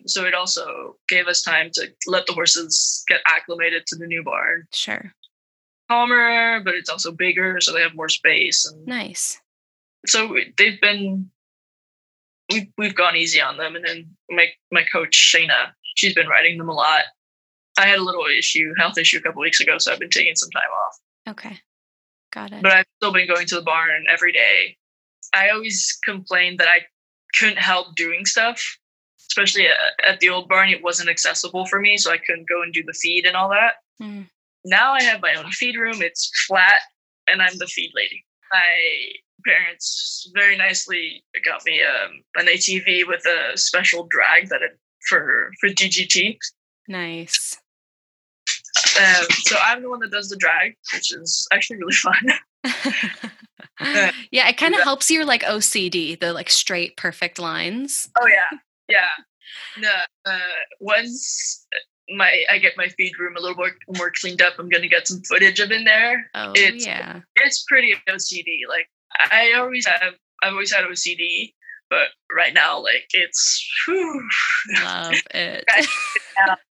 so 0.06 0.26
it 0.26 0.34
also 0.34 0.98
gave 1.08 1.28
us 1.28 1.42
time 1.42 1.70
to 1.74 1.88
let 2.08 2.26
the 2.28 2.34
horses 2.34 3.04
get 3.08 3.22
acclimated 3.26 3.86
to 3.88 3.96
the 3.96 4.08
new 4.08 4.24
barn. 4.24 4.68
Sure. 4.74 5.14
Calmer, 5.90 6.62
but 6.64 6.76
it's 6.76 6.90
also 6.90 7.12
bigger, 7.12 7.60
so 7.60 7.74
they 7.74 7.82
have 7.82 7.96
more 7.96 8.10
space. 8.10 8.66
And 8.66 8.86
nice. 8.86 9.42
So 10.06 10.36
they've 10.58 10.80
been 10.80 11.30
we've 12.52 12.68
we've 12.78 12.96
gone 12.96 13.16
easy 13.16 13.42
on 13.42 13.58
them, 13.58 13.76
and 13.76 13.86
then 13.86 14.16
my 14.30 14.48
my 14.72 14.84
coach 14.92 15.34
Shayna, 15.36 15.72
she's 15.96 16.14
been 16.14 16.28
riding 16.28 16.58
them 16.58 16.70
a 16.70 16.74
lot. 16.74 17.04
I 17.80 17.88
had 17.88 18.00
a 18.00 18.04
little 18.04 18.26
issue, 18.26 18.74
health 18.78 18.98
issue 18.98 19.18
a 19.18 19.22
couple 19.22 19.42
weeks 19.42 19.62
ago, 19.62 19.78
so 19.78 19.94
I've 19.94 20.00
been 20.00 20.10
taking 20.10 20.36
some 20.36 20.50
time 20.52 20.64
off. 20.86 21.00
Okay. 21.30 21.58
Got 22.32 22.52
it. 22.52 22.62
But 22.62 22.74
I've 22.74 22.86
still 22.98 23.14
been 23.14 23.28
going 23.28 23.48
to 23.48 23.56
the 23.56 23.62
barn 23.62 24.06
every 24.12 24.34
day. 24.34 24.78
I 25.34 25.50
always 25.50 25.98
complained 26.04 26.60
that 26.60 26.68
I 26.68 26.82
couldn't 27.36 27.58
help 27.58 27.96
doing 27.96 28.26
stuff, 28.26 28.62
especially 29.30 29.68
at, 30.08 30.20
the 30.20 30.30
old 30.30 30.50
barn. 30.50 30.70
It 30.70 30.84
wasn't 30.84 31.10
accessible 31.10 31.66
for 31.68 31.80
me, 31.80 31.98
so 31.98 32.12
I 32.12 32.18
couldn't 32.18 32.50
go 32.50 32.62
and 32.62 32.74
do 32.74 32.84
the 32.84 32.94
feed 32.94 33.26
and 33.26 33.36
all 33.36 33.50
that. 33.50 33.76
Mm. 34.02 34.28
Now 34.66 34.94
I 34.94 35.02
have 35.04 35.22
my 35.22 35.36
own 35.36 35.50
feed 35.52 35.76
room. 35.78 36.02
It's 36.02 36.32
flat, 36.48 36.82
and 37.28 37.42
I'm 37.42 37.58
the 37.58 37.68
feed 37.68 37.92
lady. 37.96 38.26
My 38.52 39.12
parents 39.46 40.30
very 40.36 40.58
nicely 40.58 41.24
got 41.46 41.66
me 41.66 41.82
um, 41.82 42.24
an 42.36 42.48
ATV 42.48 43.08
with 43.08 43.26
a 43.26 43.58
special 43.58 44.08
drag 44.10 44.50
that 44.50 44.62
it, 44.62 44.78
for 45.08 45.52
for 45.62 45.70
DGT. 45.70 46.38
Nice. 46.88 47.58
Um, 48.98 49.26
so 49.30 49.58
I'm 49.64 49.82
the 49.82 49.90
one 49.90 50.00
that 50.00 50.12
does 50.12 50.30
the 50.30 50.38
drag, 50.38 50.76
which 50.94 51.14
is 51.14 51.48
actually 51.54 51.78
really 51.78 51.94
fun. 51.94 52.30
uh, 53.80 54.12
yeah, 54.32 54.48
it 54.48 54.58
kind 54.58 54.74
of 54.74 54.80
yeah. 54.80 54.84
helps 54.84 55.10
your 55.10 55.26
like 55.26 55.44
OCD, 55.44 56.20
the 56.20 56.34
like 56.34 56.50
straight, 56.50 56.98
perfect 56.98 57.40
lines. 57.40 58.10
Oh 58.20 58.28
yeah, 58.28 58.58
yeah. 58.88 59.10
No, 59.78 59.94
uh, 60.26 60.40
once 60.80 61.66
my 62.10 62.44
I 62.50 62.58
get 62.58 62.74
my 62.78 62.88
feed 62.90 63.18
room 63.20 63.36
a 63.38 63.40
little 63.40 63.56
more 63.56 63.72
more 63.98 64.12
cleaned 64.12 64.42
up, 64.42 64.54
I'm 64.60 64.70
gonna 64.70 64.88
get 64.88 65.08
some 65.08 65.22
footage 65.22 65.60
of 65.60 65.72
in 65.72 65.84
there. 65.86 66.30
Oh 66.36 66.52
it's, 66.56 66.86
yeah, 66.86 67.22
it's 67.36 67.64
pretty 67.68 67.94
OCD. 68.08 68.68
Like 68.68 68.90
I 69.32 69.54
always 69.58 69.86
have, 69.86 70.14
I've 70.44 70.54
always 70.54 70.74
had 70.74 70.86
OCD, 70.86 71.54
but 71.90 72.10
right 72.36 72.54
now, 72.54 72.82
like 72.82 73.08
it's 73.14 73.68
whew, 73.86 74.28
love 74.84 75.16
it. 75.34 75.66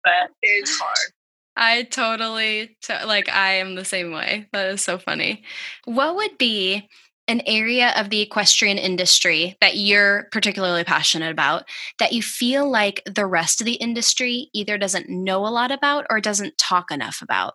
But 0.03 0.31
it's 0.43 0.79
hard. 0.79 1.13
I 1.57 1.85
totally 1.85 2.77
like 3.07 3.29
I 3.29 3.55
am 3.55 3.75
the 3.75 3.85
same 3.85 4.13
way. 4.13 4.49
That 4.53 4.71
is 4.71 4.83
so 4.83 4.99
funny. 4.99 5.45
What 5.85 6.17
would 6.17 6.37
be 6.37 6.89
an 7.27 7.43
area 7.47 7.93
of 7.97 8.11
the 8.11 8.21
equestrian 8.21 8.77
industry 8.77 9.57
that 9.61 9.77
you're 9.77 10.29
particularly 10.31 10.85
passionate 10.85 11.31
about 11.31 11.65
that 11.99 12.13
you 12.13 12.21
feel 12.21 12.69
like 12.69 13.03
the 13.07 13.25
rest 13.25 13.61
of 13.61 13.65
the 13.65 13.75
industry 13.75 14.51
either 14.53 14.77
doesn't 14.77 15.09
know 15.09 15.47
a 15.47 15.49
lot 15.49 15.71
about 15.71 16.07
or 16.11 16.21
doesn't 16.21 16.59
talk 16.59 16.91
enough 16.91 17.23
about? 17.23 17.55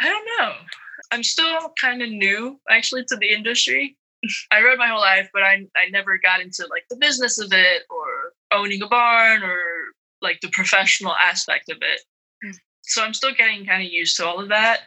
I 0.00 0.08
don't 0.08 0.26
know. 0.38 0.52
I'm 1.10 1.22
still 1.22 1.72
kind 1.80 2.02
of 2.02 2.10
new 2.10 2.60
actually 2.70 3.04
to 3.06 3.16
the 3.16 3.32
industry. 3.32 3.96
I 4.52 4.62
rode 4.62 4.78
my 4.78 4.86
whole 4.86 5.00
life, 5.00 5.30
but 5.32 5.42
I 5.42 5.66
I 5.76 5.90
never 5.90 6.18
got 6.18 6.40
into 6.40 6.66
like 6.70 6.84
the 6.88 6.96
business 6.96 7.38
of 7.40 7.52
it 7.52 7.82
or 7.90 8.32
owning 8.56 8.82
a 8.82 8.88
barn 8.88 9.42
or 9.42 9.58
like 10.20 10.40
the 10.40 10.50
professional 10.52 11.14
aspect 11.14 11.70
of 11.70 11.78
it 11.80 12.00
hmm. 12.42 12.50
So 12.92 13.02
I'm 13.02 13.14
still 13.14 13.32
getting 13.32 13.64
kind 13.64 13.82
of 13.82 13.90
used 13.90 14.18
to 14.18 14.26
all 14.26 14.38
of 14.38 14.50
that 14.50 14.80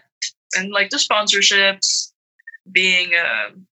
and 0.56 0.72
like 0.72 0.92
the 0.92 0.98
sponsorships, 0.98 2.12
being 2.72 3.14
a, 3.14 3.48
um, 3.48 3.66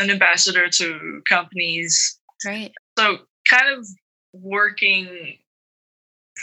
an 0.00 0.10
ambassador 0.10 0.68
to 0.68 1.22
companies. 1.28 2.18
Right. 2.44 2.72
So 2.98 3.18
kind 3.48 3.78
of 3.78 3.86
working 4.32 5.38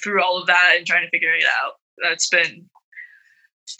through 0.01 0.23
all 0.23 0.39
of 0.39 0.47
that 0.47 0.75
and 0.77 0.87
trying 0.87 1.05
to 1.05 1.09
figure 1.09 1.33
it 1.33 1.43
out. 1.61 1.73
That's 2.01 2.29
been, 2.29 2.69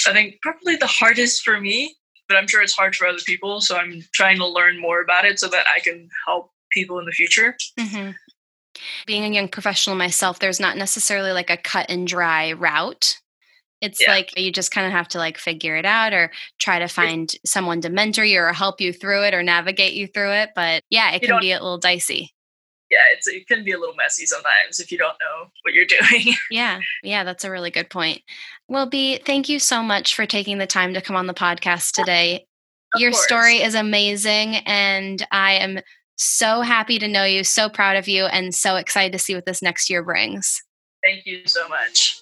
I 0.06 0.12
think, 0.12 0.36
probably 0.42 0.76
the 0.76 0.88
hardest 0.88 1.44
for 1.44 1.60
me, 1.60 1.96
but 2.28 2.38
I'm 2.38 2.48
sure 2.48 2.62
it's 2.62 2.76
hard 2.76 2.94
for 2.94 3.08
other 3.08 3.20
people. 3.26 3.62
So 3.62 3.78
I'm 3.78 4.04
trying 4.14 4.38
to 4.38 4.48
learn 4.48 4.82
more 4.82 5.02
about 5.02 5.24
it 5.24 5.40
so 5.40 5.48
that 5.48 5.66
I 5.74 5.80
can 5.80 6.10
help 6.28 6.52
people 6.72 7.00
in 7.00 7.06
the 7.06 7.12
future. 7.12 7.56
Mm-hmm. 7.80 8.12
Being 9.06 9.24
a 9.24 9.34
young 9.34 9.48
professional 9.48 9.96
myself, 9.96 10.40
there's 10.40 10.60
not 10.60 10.76
necessarily 10.76 11.32
like 11.32 11.50
a 11.50 11.56
cut 11.56 11.86
and 11.90 12.06
dry 12.06 12.52
route 12.52 13.20
it's 13.86 14.02
yeah. 14.02 14.12
like 14.12 14.38
you 14.38 14.52
just 14.52 14.72
kind 14.72 14.88
of 14.88 14.94
have 14.94 15.08
to 15.10 15.18
like 15.18 15.38
figure 15.38 15.76
it 15.76 15.86
out 15.86 16.14
or 16.14 16.32
try 16.60 16.80
to 16.80 16.88
find 16.88 17.32
someone 17.46 17.82
to 17.82 17.90
mentor 17.90 18.26
you 18.26 18.40
or 18.40 18.52
help 18.52 18.82
you 18.82 18.92
through 18.92 19.24
it 19.24 19.34
or 19.34 19.44
navigate 19.44 19.94
you 19.94 20.08
through 20.08 20.32
it. 20.32 20.50
But 20.56 20.84
yeah, 20.90 21.12
it 21.12 21.22
can 21.22 21.40
be 21.40 21.52
a 21.52 21.62
little 21.62 21.78
dicey. 21.78 22.34
Yeah, 22.92 23.00
it's 23.14 23.28
it 23.28 23.48
can 23.48 23.64
be 23.64 23.72
a 23.72 23.80
little 23.80 23.96
messy 23.96 24.26
sometimes 24.26 24.80
if 24.80 24.92
you 24.92 24.98
don't 24.98 25.18
know 25.20 25.50
what 25.64 25.74
you're 25.74 25.86
doing. 26.10 26.36
yeah, 26.52 26.80
yeah, 27.04 27.24
that's 27.24 27.44
a 27.44 27.52
really 27.52 27.72
good 27.72 27.90
point. 27.90 28.22
Well, 28.68 28.88
B, 28.88 29.18
thank 29.18 29.50
you 29.50 29.60
so 29.60 29.82
much 29.82 30.16
for 30.16 30.26
taking 30.26 30.58
the 30.58 30.68
time 30.68 30.94
to 30.94 31.02
come 31.02 31.16
on 31.16 31.28
the 31.28 31.34
podcast 31.34 31.92
today. 31.94 32.46
Of 32.94 33.02
your 33.02 33.12
course. 33.12 33.24
story 33.24 33.62
is 33.62 33.76
amazing, 33.76 34.58
and 34.58 35.26
I 35.32 35.54
am 35.54 35.80
so 36.18 36.62
happy 36.62 37.00
to 37.00 37.08
know 37.08 37.26
you, 37.26 37.44
so 37.44 37.70
proud 37.70 37.98
of 37.98 38.08
you, 38.08 38.26
and 38.26 38.54
so 38.54 38.76
excited 38.76 39.12
to 39.14 39.20
see 39.20 39.36
what 39.36 39.46
this 39.46 39.62
next 39.62 39.90
year 39.90 40.04
brings. 40.04 40.62
Thank 41.04 41.26
you 41.26 41.42
so 41.46 41.68
much. 41.68 42.22